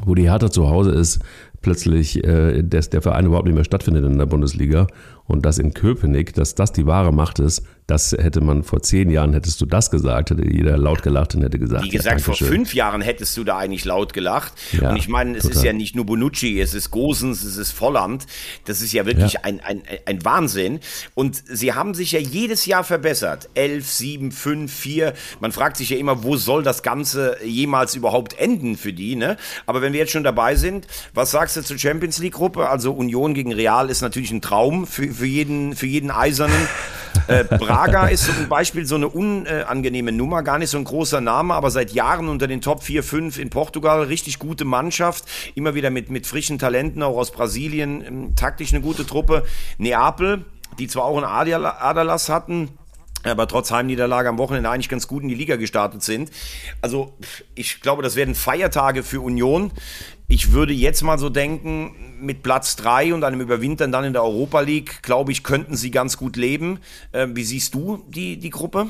[0.03, 1.19] wo die Hertha zu Hause ist,
[1.61, 4.87] plötzlich äh, dass der Verein überhaupt nicht mehr stattfindet in der Bundesliga
[5.27, 9.11] und dass in Köpenick, dass das die wahre Macht ist, das hätte man vor zehn
[9.11, 11.83] Jahren, hättest du das gesagt, hätte jeder laut gelacht und hätte gesagt.
[11.83, 14.53] Wie gesagt, ja, vor fünf Jahren hättest du da eigentlich laut gelacht.
[14.71, 15.57] Ja, und ich meine, es total.
[15.57, 18.25] ist ja nicht nur Bonucci, es ist Gosens, es ist Volland.
[18.65, 19.41] Das ist ja wirklich ja.
[19.43, 20.79] Ein, ein, ein Wahnsinn.
[21.13, 23.49] Und sie haben sich ja jedes Jahr verbessert.
[23.53, 25.13] Elf, sieben, fünf, vier.
[25.39, 29.37] Man fragt sich ja immer, wo soll das Ganze jemals überhaupt enden für die, ne?
[29.67, 32.67] Aber wenn wir jetzt schon dabei sind, was sagst du zur Champions League Gruppe?
[32.67, 36.67] Also Union gegen Real ist natürlich ein Traum für, für jeden, für jeden Eisernen.
[37.27, 41.53] Äh, Braga ist ein Beispiel, so eine unangenehme Nummer, gar nicht so ein großer Name,
[41.53, 45.89] aber seit Jahren unter den Top 4, 5 in Portugal, richtig gute Mannschaft, immer wieder
[45.89, 49.45] mit, mit frischen Talenten, auch aus Brasilien, ähm, taktisch eine gute Truppe.
[49.77, 50.45] Neapel,
[50.77, 52.69] die zwar auch einen Aderlass hatten,
[53.23, 56.31] aber trotz Heimniederlage am Wochenende eigentlich ganz gut in die Liga gestartet sind.
[56.81, 57.13] Also
[57.55, 59.71] ich glaube, das werden Feiertage für Union.
[60.27, 64.23] Ich würde jetzt mal so denken, mit Platz 3 und einem Überwintern dann in der
[64.23, 66.79] Europa League, glaube ich, könnten sie ganz gut leben.
[67.11, 68.87] Äh, wie siehst du die, die Gruppe?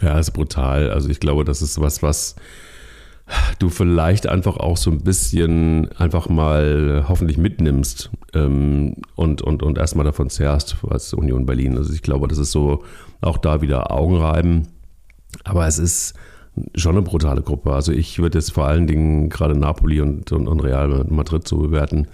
[0.00, 0.90] Ja, ist brutal.
[0.90, 2.36] Also ich glaube, das ist was, was
[3.58, 9.78] du vielleicht einfach auch so ein bisschen einfach mal hoffentlich mitnimmst ähm, und, und, und
[9.78, 11.76] erstmal davon zehrst als Union Berlin.
[11.76, 12.84] Also ich glaube, das ist so
[13.20, 14.68] auch da wieder Augenreiben.
[15.44, 16.14] Aber es ist
[16.74, 17.72] schon eine brutale Gruppe.
[17.72, 21.58] Also ich würde jetzt vor allen Dingen gerade Napoli und, und, und Real Madrid so
[21.58, 22.08] bewerten.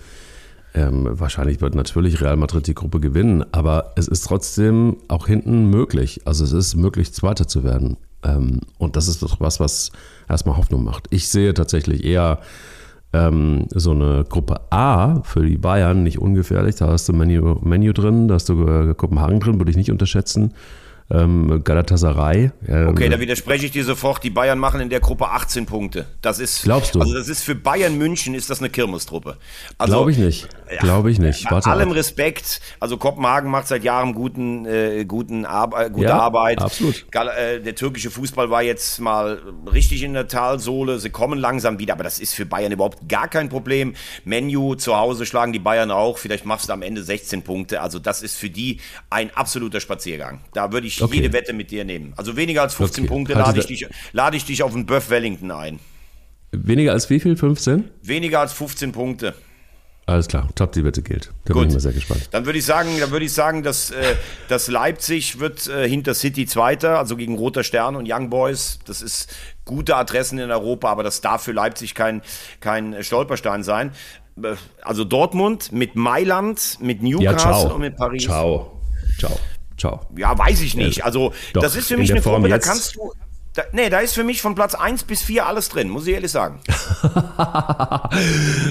[0.74, 5.70] Ähm, wahrscheinlich wird natürlich Real Madrid die Gruppe gewinnen, aber es ist trotzdem auch hinten
[5.70, 6.20] möglich.
[6.26, 7.97] Also es ist möglich, Zweiter zu werden.
[8.22, 9.91] Ähm, und das ist doch was, was
[10.28, 11.07] erstmal Hoffnung macht.
[11.11, 12.41] Ich sehe tatsächlich eher
[13.14, 16.74] ähm, so eine Gruppe A für die Bayern nicht ungefährlich.
[16.76, 19.91] Da hast du Menu, Menu drin, da hast du äh, Kopenhagen drin, würde ich nicht
[19.91, 20.53] unterschätzen
[21.09, 22.51] ähm, Galatasaray.
[22.67, 24.25] Ähm, okay, da widerspreche ich dir sofort.
[24.25, 26.07] Die Bayern machen in der Gruppe 18 Punkte.
[26.21, 27.01] Das ist, glaubst du?
[27.01, 29.37] Also das ist für Bayern München ist das eine Kirmestruppe.
[29.79, 30.49] Also, Glaube ich nicht.
[30.81, 31.49] Glaube ich nicht.
[31.51, 31.97] Warte bei allem ab.
[31.97, 32.61] Respekt.
[32.81, 36.61] Also Kopenhagen macht seit Jahren guten, äh, guten Arbe gute ja, Arbeit.
[36.61, 37.07] Absolut.
[37.13, 39.41] Gal äh, der türkische Fußball war jetzt mal
[39.73, 40.99] richtig in der Talsohle.
[40.99, 43.95] Sie kommen langsam wieder, aber das ist für Bayern überhaupt gar kein Problem.
[44.25, 46.19] Menu zu Hause schlagen die Bayern auch.
[46.19, 47.81] Vielleicht machst du am Ende 16 Punkte.
[47.81, 50.41] Also das ist für die ein absoluter Spaziergang.
[50.53, 51.17] Da würde ich ich okay.
[51.17, 52.13] jede Wette mit dir nehmen.
[52.17, 53.09] Also weniger als 15 okay.
[53.09, 55.79] Punkte lade ich, dich, lade ich dich auf einen Buff Wellington ein.
[56.53, 57.37] Weniger als wie viel?
[57.37, 57.91] 15?
[58.03, 59.35] Weniger als 15 Punkte.
[60.09, 61.33] Alles klar, top, die Wette gilt.
[61.45, 61.63] Da Gut.
[61.63, 62.29] bin ich mal sehr gespannt.
[62.31, 64.15] Dann würde ich sagen, dann würde ich sagen, dass, äh,
[64.49, 68.79] dass Leipzig wird äh, hinter City Zweiter, also gegen Roter Stern und Young Boys.
[68.87, 69.35] Das ist
[69.65, 72.23] gute Adressen in Europa, aber das darf für Leipzig kein,
[72.61, 73.91] kein Stolperstein sein.
[74.41, 78.23] Äh, also Dortmund mit Mailand, mit Newcastle ja, und mit Paris.
[78.23, 78.81] Ciao.
[79.19, 79.37] Ciao.
[79.79, 80.01] Ciao.
[80.16, 81.05] Ja, weiß ich nicht.
[81.05, 83.12] Also, Doch, das ist für mich eine Form Gruppe, da kannst du.
[83.57, 86.12] Da, nee, da ist für mich von Platz 1 bis 4 alles drin, muss ich
[86.12, 86.61] ehrlich sagen.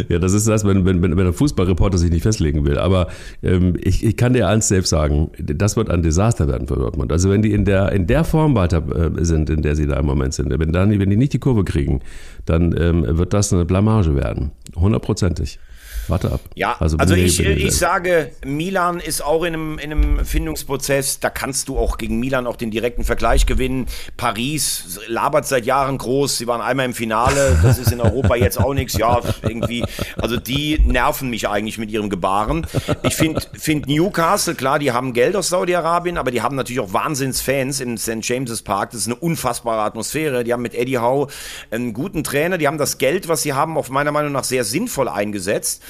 [0.10, 2.78] ja, das ist das, wenn, wenn, wenn ein Fußballreporter sich nicht festlegen will.
[2.78, 3.08] Aber
[3.42, 7.12] ähm, ich, ich kann dir eins selbst sagen, das wird ein Desaster werden für Dortmund.
[7.12, 8.84] Also wenn die in der, in der Form weiter
[9.18, 11.40] äh, sind, in der sie da im Moment sind, wenn, dann, wenn die nicht die
[11.40, 12.02] Kurve kriegen,
[12.46, 14.52] dann ähm, wird das eine Blamage werden.
[14.76, 15.58] Hundertprozentig.
[16.08, 16.42] Warte ab.
[16.56, 21.20] Ja, also, also ich, ich sage, Milan ist auch in einem, in einem Findungsprozess.
[21.20, 23.88] Da kannst du auch gegen Milan auch den direkten Vergleich gewinnen.
[24.18, 26.38] Paris labert seit Jahren groß.
[26.38, 27.58] Sie waren einmal im Finale.
[27.64, 28.98] Das ist in Europa jetzt auch nichts.
[28.98, 29.84] Ja, irgendwie.
[30.18, 32.68] Also die nerven mich eigentlich mit ihrem Gebaren.
[33.04, 36.94] Ich finde find Newcastle, klar, die haben Geld aus Saudi-Arabien, aber die haben natürlich auch
[36.94, 38.18] Wahnsinnsfans im St.
[38.22, 38.92] James's Park.
[38.92, 40.44] Das ist eine unfassbare Atmosphäre.
[40.44, 41.28] Die haben mit Eddie Howe
[41.72, 42.58] einen guten Trainer.
[42.58, 45.82] Die haben das Geld, was sie haben, auf meiner Meinung nach sehr sinnvoll eingesetzt.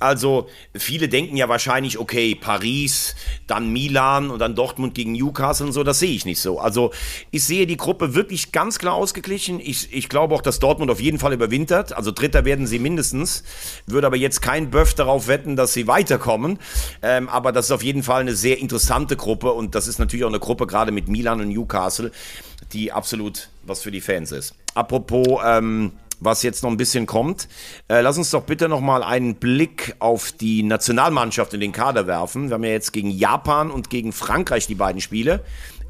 [0.00, 3.14] Also viele denken ja wahrscheinlich, okay, Paris,
[3.46, 6.58] dann Milan und dann Dortmund gegen Newcastle und so, das sehe ich nicht so.
[6.58, 6.92] Also
[7.30, 9.60] ich sehe die Gruppe wirklich ganz klar ausgeglichen.
[9.60, 11.92] Ich, ich glaube auch, dass Dortmund auf jeden Fall überwintert.
[11.92, 13.44] Also Dritter werden sie mindestens.
[13.86, 16.58] Würde aber jetzt kein Böff darauf wetten, dass sie weiterkommen.
[17.00, 20.24] Ähm, aber das ist auf jeden Fall eine sehr interessante Gruppe und das ist natürlich
[20.24, 22.10] auch eine Gruppe gerade mit Milan und Newcastle,
[22.72, 24.54] die absolut was für die Fans ist.
[24.74, 27.48] Apropos ähm, was jetzt noch ein bisschen kommt.
[27.88, 32.06] Äh, lass uns doch bitte noch mal einen Blick auf die Nationalmannschaft in den Kader
[32.06, 32.48] werfen.
[32.48, 35.44] Wir haben ja jetzt gegen Japan und gegen Frankreich die beiden Spiele.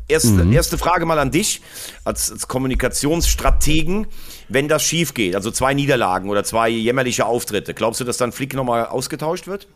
[0.07, 0.53] Erste, mhm.
[0.53, 1.63] erste Frage mal an dich
[2.05, 4.07] als, als Kommunikationsstrategen.
[4.49, 8.33] Wenn das schief geht, also zwei Niederlagen oder zwei jämmerliche Auftritte, glaubst du, dass dann
[8.33, 9.67] Flick nochmal ausgetauscht wird?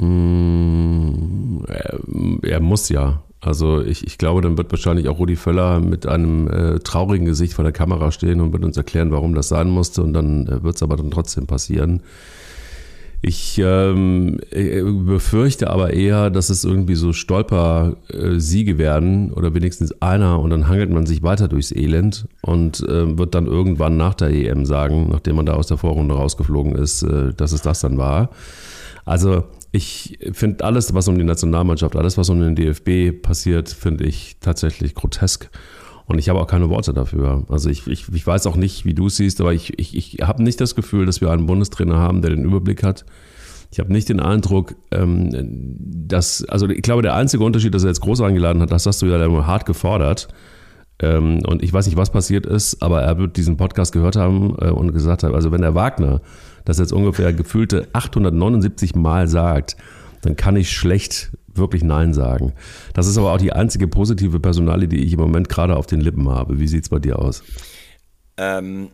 [0.00, 2.00] Mm, er,
[2.42, 3.22] er muss ja.
[3.44, 7.54] Also ich, ich glaube, dann wird wahrscheinlich auch Rudi Völler mit einem äh, traurigen Gesicht
[7.54, 10.02] vor der Kamera stehen und wird uns erklären, warum das sein musste.
[10.02, 12.02] Und dann äh, wird es aber dann trotzdem passieren.
[13.20, 20.40] Ich ähm, äh, befürchte aber eher, dass es irgendwie so Stolper-Siege werden oder wenigstens einer
[20.40, 24.30] und dann hangelt man sich weiter durchs Elend und äh, wird dann irgendwann nach der
[24.30, 27.96] EM sagen, nachdem man da aus der Vorrunde rausgeflogen ist, äh, dass es das dann
[27.96, 28.30] war.
[29.04, 34.04] Also ich finde alles, was um die Nationalmannschaft, alles, was um den DFB passiert, finde
[34.04, 35.50] ich tatsächlich grotesk.
[36.04, 37.46] Und ich habe auch keine Worte dafür.
[37.48, 40.26] Also ich, ich, ich weiß auch nicht, wie du es siehst, aber ich, ich, ich
[40.26, 43.06] habe nicht das Gefühl, dass wir einen Bundestrainer haben, der den Überblick hat.
[43.70, 45.30] Ich habe nicht den Eindruck, ähm,
[45.78, 49.00] dass, also ich glaube, der einzige Unterschied, dass er jetzt groß eingeladen hat, das hast
[49.00, 50.28] du ja hart gefordert.
[50.98, 54.54] Ähm, und ich weiß nicht, was passiert ist, aber er wird diesen Podcast gehört haben
[54.60, 56.20] äh, und gesagt haben, also wenn der Wagner
[56.64, 59.76] das jetzt ungefähr gefühlte 879 Mal sagt,
[60.22, 62.52] dann kann ich schlecht wirklich Nein sagen.
[62.94, 66.00] Das ist aber auch die einzige positive Personalie, die ich im Moment gerade auf den
[66.00, 66.58] Lippen habe.
[66.58, 67.42] Wie sieht es bei dir aus?
[68.36, 68.88] Ähm,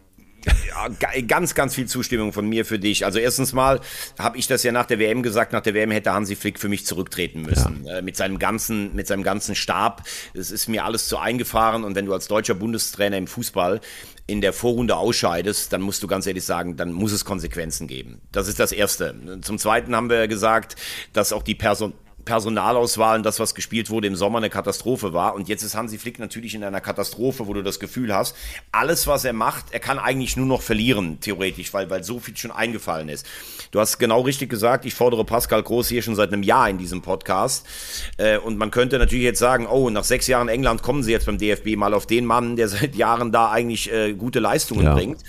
[0.46, 0.88] ja,
[1.26, 3.04] ganz, ganz viel Zustimmung von mir für dich.
[3.04, 3.80] Also erstens mal
[4.18, 6.68] habe ich das ja nach der WM gesagt, nach der WM hätte Hansi Flick für
[6.68, 7.84] mich zurücktreten müssen.
[7.84, 7.98] Ja.
[7.98, 10.04] Äh, mit, seinem ganzen, mit seinem ganzen Stab.
[10.34, 13.80] Es ist mir alles zu eingefahren und wenn du als deutscher Bundestrainer im Fußball
[14.26, 18.20] in der Vorrunde ausscheidest, dann musst du ganz ehrlich sagen, dann muss es Konsequenzen geben.
[18.30, 19.14] Das ist das Erste.
[19.40, 20.76] Zum Zweiten haben wir gesagt,
[21.14, 21.94] dass auch die Person
[22.28, 25.34] Personalauswahl und das, was gespielt wurde im Sommer, eine Katastrophe war.
[25.34, 28.36] Und jetzt ist Hansi Flick natürlich in einer Katastrophe, wo du das Gefühl hast,
[28.70, 32.36] alles, was er macht, er kann eigentlich nur noch verlieren, theoretisch, weil, weil so viel
[32.36, 33.24] schon eingefallen ist.
[33.70, 36.76] Du hast genau richtig gesagt, ich fordere Pascal Groß hier schon seit einem Jahr in
[36.76, 37.64] diesem Podcast.
[38.18, 41.24] Äh, und man könnte natürlich jetzt sagen, oh, nach sechs Jahren England kommen sie jetzt
[41.24, 44.92] beim DFB mal auf den Mann, der seit Jahren da eigentlich äh, gute Leistungen ja.
[44.92, 45.22] bringt.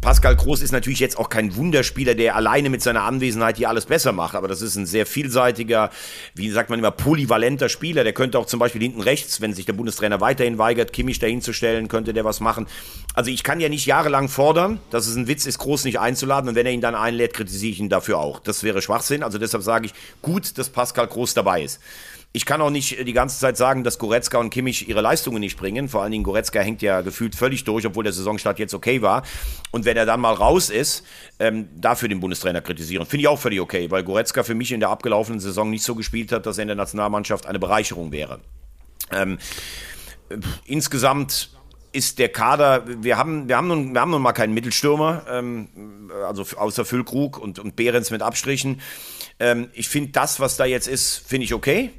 [0.00, 3.84] Pascal Groß ist natürlich jetzt auch kein Wunderspieler, der alleine mit seiner Anwesenheit hier alles
[3.84, 5.90] besser macht, aber das ist ein sehr vielseitiger,
[6.34, 8.02] wie sagt man immer, polyvalenter Spieler.
[8.02, 11.88] Der könnte auch zum Beispiel hinten rechts, wenn sich der Bundestrainer weiterhin weigert, Kimmich dahinzustellen,
[11.88, 12.66] könnte der was machen.
[13.14, 16.48] Also ich kann ja nicht jahrelang fordern, dass es ein Witz ist, Groß nicht einzuladen
[16.48, 18.40] und wenn er ihn dann einlädt, kritisiere ich ihn dafür auch.
[18.40, 21.80] Das wäre Schwachsinn, also deshalb sage ich, gut, dass Pascal Groß dabei ist.
[22.34, 25.58] Ich kann auch nicht die ganze Zeit sagen, dass Goretzka und Kimmich ihre Leistungen nicht
[25.58, 25.90] bringen.
[25.90, 29.22] Vor allen Dingen Goretzka hängt ja gefühlt völlig durch, obwohl der Saisonstart jetzt okay war.
[29.70, 31.04] Und wenn er dann mal raus ist,
[31.38, 33.04] ähm, dafür den Bundestrainer kritisieren.
[33.04, 35.94] Finde ich auch völlig okay, weil Goretzka für mich in der abgelaufenen Saison nicht so
[35.94, 38.40] gespielt hat, dass er in der Nationalmannschaft eine Bereicherung wäre.
[39.10, 39.36] Ähm,
[40.64, 41.50] insgesamt
[41.92, 46.10] ist der Kader, wir haben, wir haben, nun, wir haben nun mal keinen Mittelstürmer, ähm,
[46.26, 48.80] also außer Füllkrug und, und Behrens mit Abstrichen.
[49.38, 51.90] Ähm, ich finde das, was da jetzt ist, finde ich okay.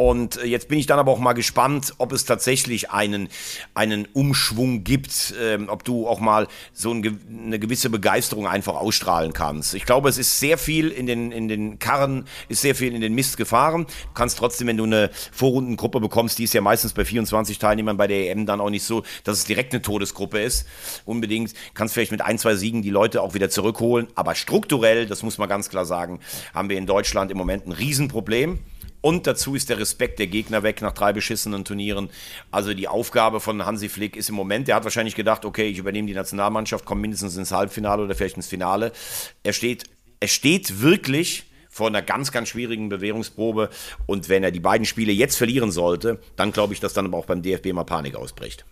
[0.00, 3.28] Und äh, jetzt bin ich dann aber auch mal gespannt, ob es tatsächlich einen,
[3.74, 9.34] einen Umschwung gibt, ähm, ob du auch mal so ein, eine gewisse Begeisterung einfach ausstrahlen
[9.34, 9.74] kannst.
[9.74, 13.02] Ich glaube, es ist sehr viel in den, in den Karren, ist sehr viel in
[13.02, 13.84] den Mist gefahren.
[13.84, 17.98] Du kannst trotzdem, wenn du eine Vorrundengruppe bekommst, die ist ja meistens bei 24 Teilnehmern
[17.98, 20.66] bei der EM dann auch nicht so, dass es direkt eine Todesgruppe ist.
[21.04, 24.06] Unbedingt kannst vielleicht mit ein, zwei Siegen die Leute auch wieder zurückholen.
[24.14, 26.20] Aber strukturell, das muss man ganz klar sagen,
[26.54, 28.60] haben wir in Deutschland im Moment ein Riesenproblem.
[29.00, 32.10] Und dazu ist der Respekt der Gegner weg nach drei beschissenen Turnieren.
[32.50, 35.78] Also die Aufgabe von Hansi Flick ist im Moment, der hat wahrscheinlich gedacht, okay, ich
[35.78, 38.92] übernehme die Nationalmannschaft, komme mindestens ins Halbfinale oder vielleicht ins Finale.
[39.42, 39.84] Er steht,
[40.20, 43.70] er steht wirklich vor einer ganz, ganz schwierigen Bewährungsprobe.
[44.06, 47.16] Und wenn er die beiden Spiele jetzt verlieren sollte, dann glaube ich, dass dann aber
[47.16, 48.64] auch beim DFB mal Panik ausbricht.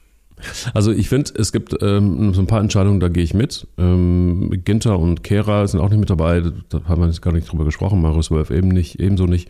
[0.75, 3.67] Also ich finde, es gibt ähm, so ein paar Entscheidungen, da gehe ich mit.
[3.77, 7.51] Ähm, Ginter und Kehra sind auch nicht mit dabei, da haben wir jetzt gar nicht
[7.51, 9.49] drüber gesprochen, Marius Wolf eben nicht, ebenso nicht.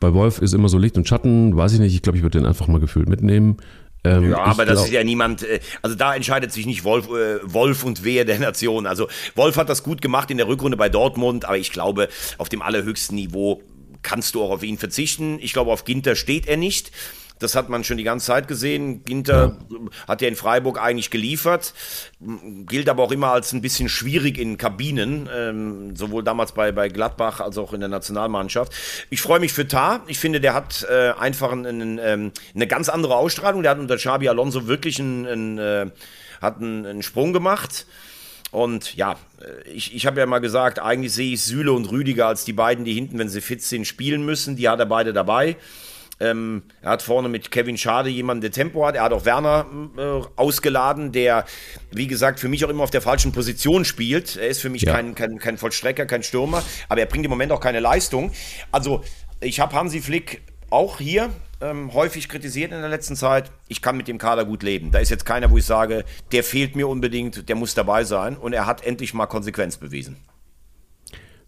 [0.00, 1.94] Bei Wolf ist immer so Licht und Schatten, weiß ich nicht.
[1.94, 3.58] Ich glaube, ich würde den einfach mal gefühlt mitnehmen.
[4.04, 7.08] Ähm, ja, aber das glaub, ist ja niemand, äh, also da entscheidet sich nicht Wolf,
[7.08, 8.86] äh, Wolf und Wehe der Nation.
[8.86, 12.50] Also Wolf hat das gut gemacht in der Rückrunde bei Dortmund, aber ich glaube, auf
[12.50, 13.62] dem allerhöchsten Niveau
[14.02, 15.38] kannst du auch auf ihn verzichten.
[15.40, 16.92] Ich glaube, auf Ginter steht er nicht.
[17.40, 19.02] Das hat man schon die ganze Zeit gesehen.
[19.04, 19.78] Ginter ja.
[20.06, 21.74] hat ja in Freiburg eigentlich geliefert,
[22.66, 26.88] gilt aber auch immer als ein bisschen schwierig in Kabinen, ähm, sowohl damals bei, bei
[26.88, 28.72] Gladbach als auch in der Nationalmannschaft.
[29.10, 30.02] Ich freue mich für Tar.
[30.06, 33.62] Ich finde, der hat äh, einfach einen, ähm, eine ganz andere Ausstrahlung.
[33.62, 35.90] Der hat unter Xabi Alonso wirklich einen, einen, äh,
[36.40, 37.86] hat einen, einen Sprung gemacht.
[38.52, 42.28] Und ja, äh, ich, ich habe ja mal gesagt, eigentlich sehe ich Süle und Rüdiger
[42.28, 44.54] als die beiden, die hinten, wenn sie fit sind, spielen müssen.
[44.54, 45.56] Die hat er beide dabei.
[46.20, 48.94] Ähm, er hat vorne mit Kevin Schade jemanden, der Tempo hat.
[48.94, 51.44] Er hat auch Werner äh, ausgeladen, der,
[51.90, 54.36] wie gesagt, für mich auch immer auf der falschen Position spielt.
[54.36, 54.92] Er ist für mich ja.
[54.92, 58.30] kein, kein, kein Vollstrecker, kein Stürmer, aber er bringt im Moment auch keine Leistung.
[58.70, 59.02] Also,
[59.40, 63.50] ich habe Hansi Flick auch hier ähm, häufig kritisiert in der letzten Zeit.
[63.68, 64.90] Ich kann mit dem Kader gut leben.
[64.90, 68.36] Da ist jetzt keiner, wo ich sage, der fehlt mir unbedingt, der muss dabei sein.
[68.36, 70.16] Und er hat endlich mal Konsequenz bewiesen.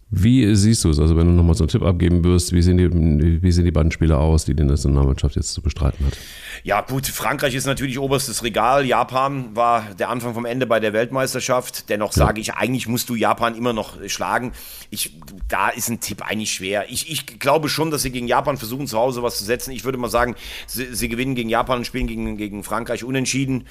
[0.09, 0.99] Wie siehst du es?
[0.99, 3.71] Also, wenn du nochmal so einen Tipp abgeben wirst, wie sehen, die, wie sehen die
[3.71, 6.17] beiden Spieler aus, die die Nationalmannschaft jetzt zu bestreiten hat?
[6.63, 8.85] Ja, gut, Frankreich ist natürlich oberstes Regal.
[8.85, 11.89] Japan war der Anfang vom Ende bei der Weltmeisterschaft.
[11.89, 12.25] Dennoch ja.
[12.25, 14.53] sage ich, eigentlich musst du Japan immer noch schlagen.
[14.91, 16.85] Ich, da ist ein Tipp eigentlich schwer.
[16.89, 19.71] Ich, ich glaube schon, dass sie gegen Japan versuchen, zu Hause was zu setzen.
[19.71, 20.35] Ich würde mal sagen,
[20.67, 23.65] sie, sie gewinnen gegen Japan und spielen gegen, gegen Frankreich unentschieden.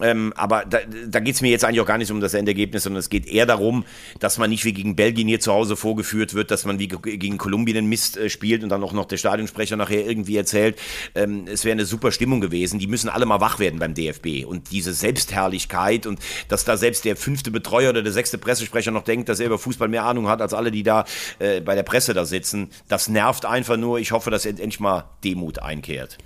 [0.00, 2.82] Ähm, aber da, da geht es mir jetzt eigentlich auch gar nicht um das Endergebnis,
[2.82, 3.84] sondern es geht eher darum,
[4.18, 7.38] dass man nicht wie gegen Belgien hier zu Hause vorgeführt wird, dass man wie gegen
[7.38, 10.80] Kolumbien Mist äh, spielt und dann auch noch der Stadionsprecher nachher irgendwie erzählt,
[11.14, 12.80] ähm, es wäre eine super Stimmung gewesen.
[12.80, 14.44] Die müssen alle mal wach werden beim DFB.
[14.44, 16.18] Und diese Selbstherrlichkeit und
[16.48, 19.60] dass da selbst der fünfte Betreuer oder der sechste Pressesprecher noch denkt, dass er über
[19.60, 21.04] Fußball mehr Ahnung hat als alle, die da
[21.38, 24.00] äh, bei der Presse da sitzen, das nervt einfach nur.
[24.00, 26.18] Ich hoffe, dass endlich mal Demut einkehrt.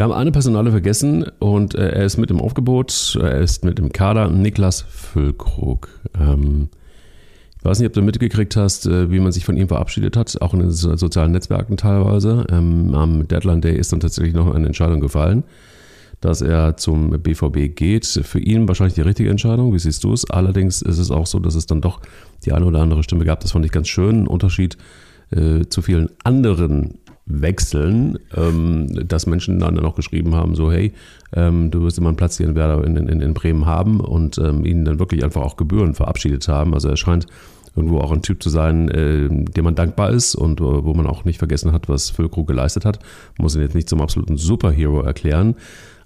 [0.00, 3.78] Wir haben eine Personale vergessen und äh, er ist mit im Aufgebot, er ist mit
[3.78, 5.90] im Kader, Niklas Füllkrug.
[6.18, 6.70] Ähm,
[7.58, 10.40] ich weiß nicht, ob du mitgekriegt hast, äh, wie man sich von ihm verabschiedet hat,
[10.40, 12.46] auch in den sozialen Netzwerken teilweise.
[12.48, 15.44] Ähm, am Deadline Day ist dann tatsächlich noch eine Entscheidung gefallen,
[16.22, 18.06] dass er zum BVB geht.
[18.06, 20.30] Für ihn wahrscheinlich die richtige Entscheidung, wie siehst du es?
[20.30, 22.00] Allerdings ist es auch so, dass es dann doch
[22.46, 23.40] die eine oder andere Stimme gab.
[23.40, 24.22] Das fand ich ganz schön.
[24.22, 24.78] Ein Unterschied
[25.30, 26.94] äh, zu vielen anderen
[27.30, 30.92] wechseln, ähm, dass Menschen dann noch geschrieben haben, so hey,
[31.32, 34.38] ähm, du wirst immer einen Platz hier in Werder in, in, in Bremen haben und
[34.38, 36.74] ähm, ihnen dann wirklich einfach auch Gebühren verabschiedet haben.
[36.74, 37.26] Also er scheint
[37.76, 41.06] irgendwo auch ein Typ zu sein, äh, dem man dankbar ist und äh, wo man
[41.06, 42.98] auch nicht vergessen hat, was Füllkrug geleistet hat.
[43.38, 45.54] Muss ihn jetzt nicht zum absoluten Superhero erklären,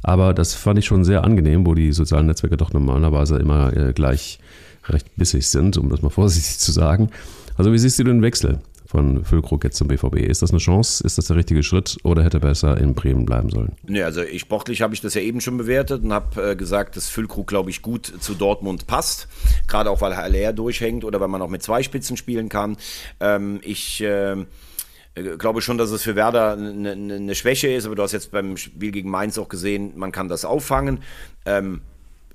[0.03, 3.93] aber das fand ich schon sehr angenehm, wo die sozialen Netzwerke doch normalerweise immer äh,
[3.93, 4.39] gleich
[4.87, 7.09] recht bissig sind, um das mal vorsichtig zu sagen.
[7.57, 8.59] Also wie siehst du den Wechsel
[8.95, 10.19] von Füllkrug jetzt zum BVB?
[10.19, 11.03] Ist das eine Chance?
[11.03, 13.73] Ist das der richtige Schritt oder hätte er besser in Bremen bleiben sollen?
[13.83, 16.97] Nee, also ich, sportlich habe ich das ja eben schon bewertet und habe äh, gesagt,
[16.97, 19.27] dass Füllkrug, glaube ich, gut zu Dortmund passt.
[19.67, 22.77] Gerade auch, weil Haller durchhängt oder weil man auch mit zwei Spitzen spielen kann.
[23.19, 24.01] Ähm, ich...
[24.01, 24.45] Äh,
[25.39, 28.57] glaube schon, dass es für Werder eine, eine, Schwäche ist, aber du hast jetzt beim
[28.57, 31.05] Spiel gegen Mainz auch gesehen, man kann das auffangen.
[31.47, 31.83] Ähm,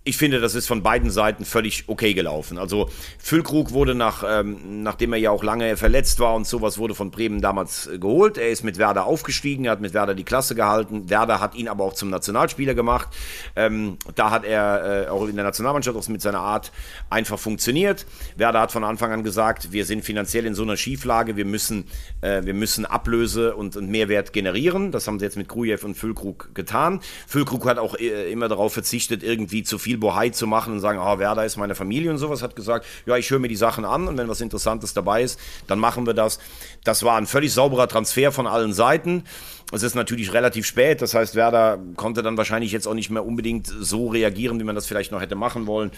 [0.09, 2.57] ich finde, das ist von beiden Seiten völlig okay gelaufen.
[2.57, 2.89] Also
[3.19, 7.11] Füllkrug wurde nach, ähm, nachdem er ja auch lange verletzt war und sowas, wurde von
[7.11, 8.39] Bremen damals äh, geholt.
[8.39, 11.11] Er ist mit Werder aufgestiegen, er hat mit Werder die Klasse gehalten.
[11.11, 13.09] Werder hat ihn aber auch zum Nationalspieler gemacht.
[13.55, 16.71] Ähm, da hat er äh, auch in der Nationalmannschaft auch mit seiner Art
[17.11, 18.07] einfach funktioniert.
[18.35, 21.85] Werder hat von Anfang an gesagt, wir sind finanziell in so einer Schieflage, wir müssen,
[22.21, 24.91] äh, wir müssen Ablöse und, und Mehrwert generieren.
[24.91, 26.99] Das haben sie jetzt mit Krujew und Füllkrug getan.
[27.27, 30.99] Füllkrug hat auch äh, immer darauf verzichtet, irgendwie zu viel Bohai zu machen und sagen,
[30.99, 33.85] ah, Werder ist meine Familie und sowas, hat gesagt, ja, ich höre mir die Sachen
[33.85, 36.39] an und wenn was Interessantes dabei ist, dann machen wir das.
[36.83, 39.23] Das war ein völlig sauberer Transfer von allen Seiten.
[39.71, 43.23] Es ist natürlich relativ spät, das heißt, Werder konnte dann wahrscheinlich jetzt auch nicht mehr
[43.23, 45.91] unbedingt so reagieren, wie man das vielleicht noch hätte machen wollen.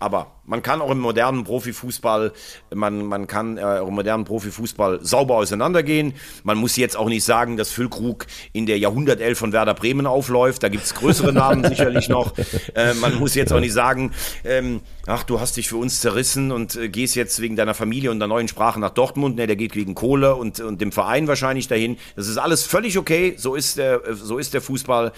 [0.00, 2.32] Aber man kann auch im modernen Profifußball,
[2.74, 6.14] man, man kann äh, im modernen Profifußball sauber auseinandergehen.
[6.42, 10.62] Man muss jetzt auch nicht sagen, dass Füllkrug in der Jahrhundertelf von Werder Bremen aufläuft.
[10.62, 12.32] Da gibt es größere Namen sicherlich noch.
[12.74, 14.12] Äh, man muss jetzt auch nicht sagen,
[14.44, 18.10] ähm, ach, du hast dich für uns zerrissen und äh, gehst jetzt wegen deiner Familie
[18.10, 19.36] und der neuen Sprache nach Dortmund.
[19.36, 21.98] Ne, der geht wegen Kohle und, und dem Verein wahrscheinlich dahin.
[22.16, 23.34] Das ist alles völlig okay.
[23.36, 25.12] So ist der, so ist der Fußball.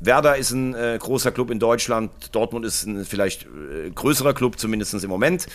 [0.00, 4.58] Werder ist ein äh, großer Club in Deutschland, Dortmund ist ein vielleicht äh, größerer Club,
[4.58, 5.46] zumindest im Moment.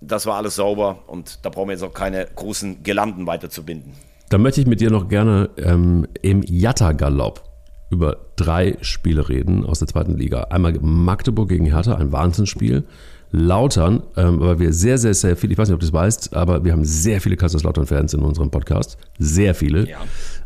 [0.00, 3.92] Das war alles sauber und da brauchen wir jetzt auch keine großen Gelanden weiterzubinden.
[4.30, 7.42] Da möchte ich mit dir noch gerne ähm, im Jatta-Galopp
[7.90, 10.44] über drei Spiele reden aus der zweiten Liga.
[10.44, 12.84] Einmal Magdeburg gegen Hertha, ein Wahnsinnsspiel.
[13.32, 16.34] Lautern, ähm, weil wir sehr, sehr, sehr viele, ich weiß nicht, ob du das weißt,
[16.34, 18.98] aber wir haben sehr viele Kaiserslautern-Fans in unserem Podcast.
[19.20, 19.88] Sehr viele.
[19.88, 19.98] Ja.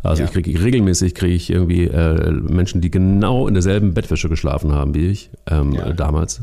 [0.04, 0.28] Also ja.
[0.28, 4.94] ich kriege regelmäßig kriege ich irgendwie äh, Menschen, die genau in derselben Bettwäsche geschlafen haben
[4.94, 5.92] wie ich, ähm, ja.
[5.92, 6.42] damals,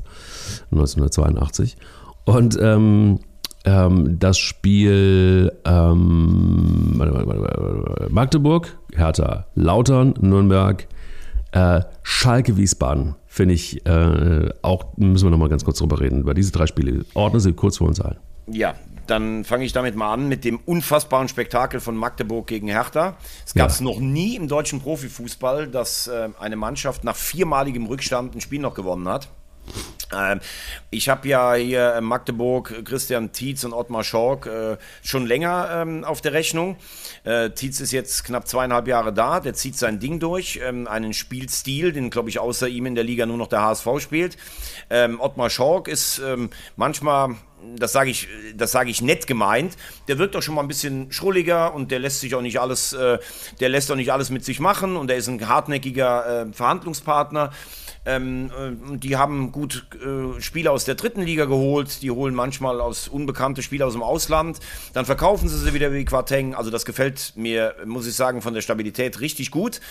[0.72, 1.78] 1982.
[2.26, 3.20] Und ähm,
[3.64, 6.99] ähm, das Spiel ähm,
[8.09, 10.88] Magdeburg, Hertha, Lautern, Nürnberg,
[11.51, 16.34] äh, Schalke, Wiesbaden finde ich äh, auch, müssen wir nochmal ganz kurz drüber reden, über
[16.34, 17.05] diese drei Spiele.
[17.14, 18.16] Ordne sie kurz vor uns ein.
[18.48, 18.76] Ja,
[19.08, 23.18] dann fange ich damit mal an mit dem unfassbaren Spektakel von Magdeburg gegen Hertha.
[23.46, 23.86] Es gab es ja.
[23.86, 28.74] noch nie im deutschen Profifußball, dass äh, eine Mannschaft nach viermaligem Rückstand ein Spiel noch
[28.74, 29.30] gewonnen hat.
[30.14, 30.39] Ähm,
[30.89, 36.04] ich habe ja hier in Magdeburg Christian Tietz und Ottmar Schork äh, schon länger ähm,
[36.04, 36.78] auf der Rechnung.
[37.24, 41.14] Äh, Tietz ist jetzt knapp zweieinhalb Jahre da, der zieht sein Ding durch, ähm, einen
[41.14, 44.38] Spielstil, den glaube ich außer ihm in der Liga nur noch der HSV spielt.
[44.89, 47.36] Ähm, Ottmar Schork ist ähm, manchmal
[47.76, 49.78] das sage ich, das sage ich nett gemeint.
[50.07, 52.93] Der wirkt doch schon mal ein bisschen schrulliger und der lässt sich auch nicht alles,
[52.93, 53.20] äh,
[53.59, 57.51] der lässt auch nicht alles mit sich machen und er ist ein hartnäckiger äh, Verhandlungspartner.
[58.04, 62.82] Ähm, äh, die haben gut äh, Spieler aus der dritten Liga geholt, die holen manchmal
[62.82, 64.60] aus unbekannte Spieler aus dem Ausland,
[64.93, 66.56] dann verkaufen sie sie wieder wie Quarteng.
[66.56, 69.82] Also das gefällt mir, muss ich sagen, von der Stabilität richtig gut.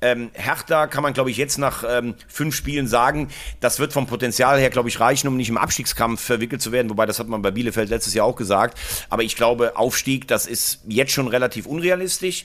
[0.00, 3.28] Ähm, Hertha kann man, glaube ich, jetzt nach ähm, fünf Spielen sagen,
[3.60, 6.90] das wird vom Potenzial her, glaube ich, reichen, um nicht im Abstiegskampf verwickelt zu werden.
[6.90, 8.78] Wobei, das hat man bei Bielefeld letztes Jahr auch gesagt.
[9.08, 12.44] Aber ich glaube, Aufstieg, das ist jetzt schon relativ unrealistisch.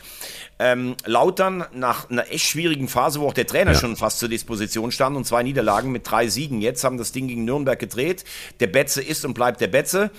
[0.59, 3.79] Ähm, Lautern nach einer echt schwierigen Phase, wo auch der Trainer ja.
[3.79, 6.59] schon fast zur Disposition stand und zwei Niederlagen mit drei Siegen.
[6.59, 8.25] Jetzt haben das Ding gegen Nürnberg gedreht.
[8.59, 10.11] Der Betze ist und bleibt der Betze.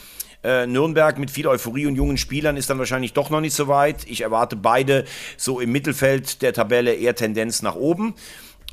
[0.42, 3.68] Äh, Nürnberg mit viel Euphorie und jungen Spielern ist dann wahrscheinlich doch noch nicht so
[3.68, 4.06] weit.
[4.08, 5.04] Ich erwarte beide
[5.36, 8.14] so im Mittelfeld der Tabelle eher Tendenz nach oben.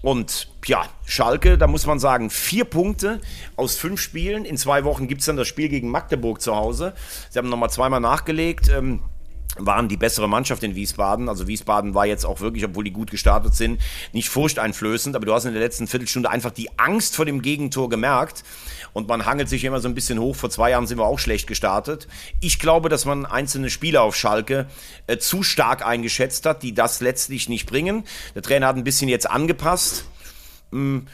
[0.02, 3.20] Und ja, Schalke, da muss man sagen, vier Punkte
[3.58, 4.46] aus fünf Spielen.
[4.46, 6.94] In zwei Wochen gibt es dann das Spiel gegen Magdeburg zu Hause.
[7.30, 8.70] Sie haben nochmal zweimal nachgelegt.
[8.70, 9.02] Ähm,
[9.60, 11.30] waren die bessere Mannschaft in Wiesbaden.
[11.30, 13.82] Also Wiesbaden war jetzt auch wirklich, obwohl die gut gestartet sind,
[14.14, 17.90] nicht furchteinflößend, aber du hast in der letzten Viertelstunde einfach die Angst vor dem Gegentor
[17.90, 18.44] gemerkt.
[18.94, 20.36] Und man hangelt sich immer so ein bisschen hoch.
[20.36, 22.08] Vor zwei Jahren sind wir auch schlecht gestartet.
[22.40, 24.68] Ich glaube, dass man einzelne Spieler auf Schalke
[25.08, 28.04] äh, zu stark eingeschätzt hat, die das letztlich nicht bringen.
[28.36, 30.06] Der Trainer hat ein bisschen jetzt angepasst.
[30.72, 31.08] Hm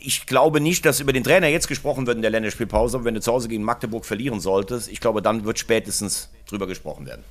[0.00, 3.14] ich glaube nicht, dass über den Trainer jetzt gesprochen wird in der Länderspielpause, aber wenn
[3.14, 7.22] du zu Hause gegen Magdeburg verlieren solltest, ich glaube, dann wird spätestens drüber gesprochen werden.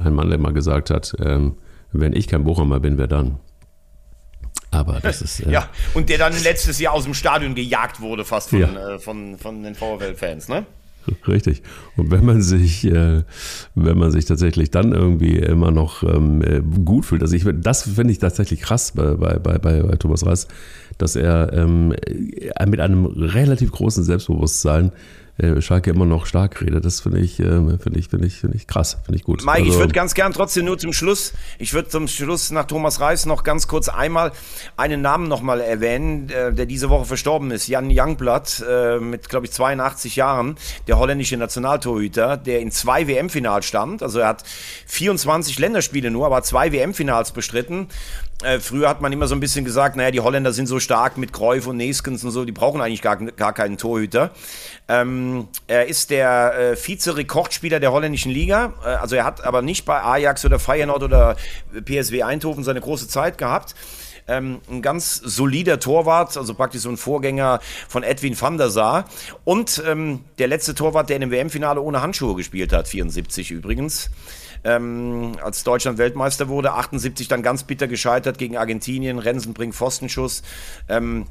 [0.00, 1.56] Ein Mann, der mal gesagt hat, ähm,
[1.92, 3.38] wenn ich kein Bochumer bin, wer dann?
[4.70, 5.40] Aber das ist.
[5.40, 8.94] Äh ja, und der dann letztes Jahr aus dem Stadion gejagt wurde, fast von, ja.
[8.94, 10.66] äh, von, von den VfL-Fans, ne?
[11.28, 11.62] Richtig.
[11.96, 13.22] Und wenn man sich, äh,
[13.74, 17.82] wenn man sich tatsächlich dann irgendwie immer noch ähm, äh, gut fühlt, also ich, das
[17.82, 20.48] finde ich tatsächlich krass bei, bei, bei, bei Thomas Reis,
[20.98, 21.94] dass er ähm,
[22.66, 24.92] mit einem relativ großen Selbstbewusstsein
[25.38, 26.84] äh, Schalke immer noch stark redet.
[26.84, 29.44] Das finde ich, äh, finde ich, finde ich, finde ich krass, finde ich gut.
[29.44, 32.64] Mike, also, ich würde ganz gern trotzdem nur zum Schluss, ich würde zum Schluss nach
[32.64, 34.32] Thomas Reis noch ganz kurz einmal
[34.76, 37.68] einen Namen nochmal erwähnen, äh, der diese Woche verstorben ist.
[37.68, 43.66] Jan Youngblood äh, mit, glaube ich, 82 Jahren, der holländische Nationaltorhüter, der in zwei WM-Finals
[43.66, 44.02] stand.
[44.02, 44.44] Also er hat
[44.86, 47.88] 24 Länderspiele nur, aber zwei WM-Finals bestritten.
[48.44, 51.18] Äh, früher hat man immer so ein bisschen gesagt, naja, die Holländer sind so stark
[51.18, 54.30] mit Cruyff und Neskens und so, die brauchen eigentlich gar, gar keinen Torhüter.
[54.86, 58.74] Ähm, er ist der äh, Vize-Rekordspieler der holländischen Liga.
[58.84, 61.36] Äh, also er hat aber nicht bei Ajax oder Feyenoord oder
[61.84, 63.74] PSW Eindhoven seine große Zeit gehabt.
[64.28, 67.58] Ähm, ein ganz solider Torwart, also praktisch so ein Vorgänger
[67.88, 69.06] von Edwin van der Sar.
[69.44, 74.10] Und ähm, der letzte Torwart, der in dem WM-Finale ohne Handschuhe gespielt hat, 74 übrigens
[74.64, 76.72] ähm, als Deutschland Weltmeister wurde.
[76.72, 79.18] 78 dann ganz bitter gescheitert gegen Argentinien.
[79.18, 80.42] Rensen bringt Pfostenschuss.
[80.88, 81.26] Ähm,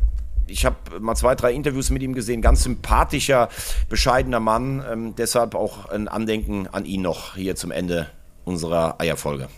[0.48, 2.42] ich habe mal zwei, drei Interviews mit ihm gesehen.
[2.42, 3.50] Ganz sympathischer,
[3.90, 4.84] bescheidener Mann.
[4.90, 8.08] Ähm, deshalb auch ein Andenken an ihn noch hier zum Ende
[8.46, 9.50] unserer Eierfolge.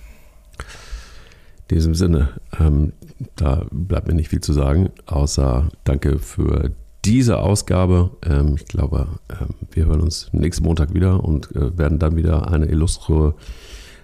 [1.68, 2.94] In diesem Sinne, ähm,
[3.36, 6.72] da bleibt mir nicht viel zu sagen, außer danke für
[7.06, 8.12] diese Ausgabe.
[8.26, 12.52] Ähm, ich glaube, ähm, wir hören uns nächsten Montag wieder und äh, werden dann wieder
[12.52, 13.36] eine illustre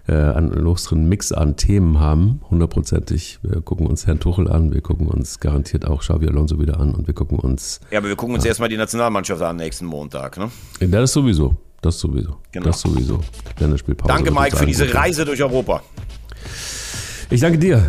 [0.07, 3.39] äh, einen illustren Mix an Themen haben, hundertprozentig.
[3.41, 6.93] Wir gucken uns Herrn Tuchel an, wir gucken uns garantiert auch Xavi Alonso wieder an
[6.93, 7.79] und wir gucken uns.
[7.89, 10.51] Ja, aber wir gucken uns äh, erstmal die Nationalmannschaft an nächsten Montag, ne?
[10.79, 11.55] Ja, das sowieso.
[11.81, 12.37] Das sowieso.
[12.51, 12.67] Genau.
[12.67, 13.19] Das sowieso.
[13.59, 14.07] Länderspielpause.
[14.07, 15.83] Danke, Mike, für diese Reise durch Europa.
[17.29, 17.87] Ich danke dir.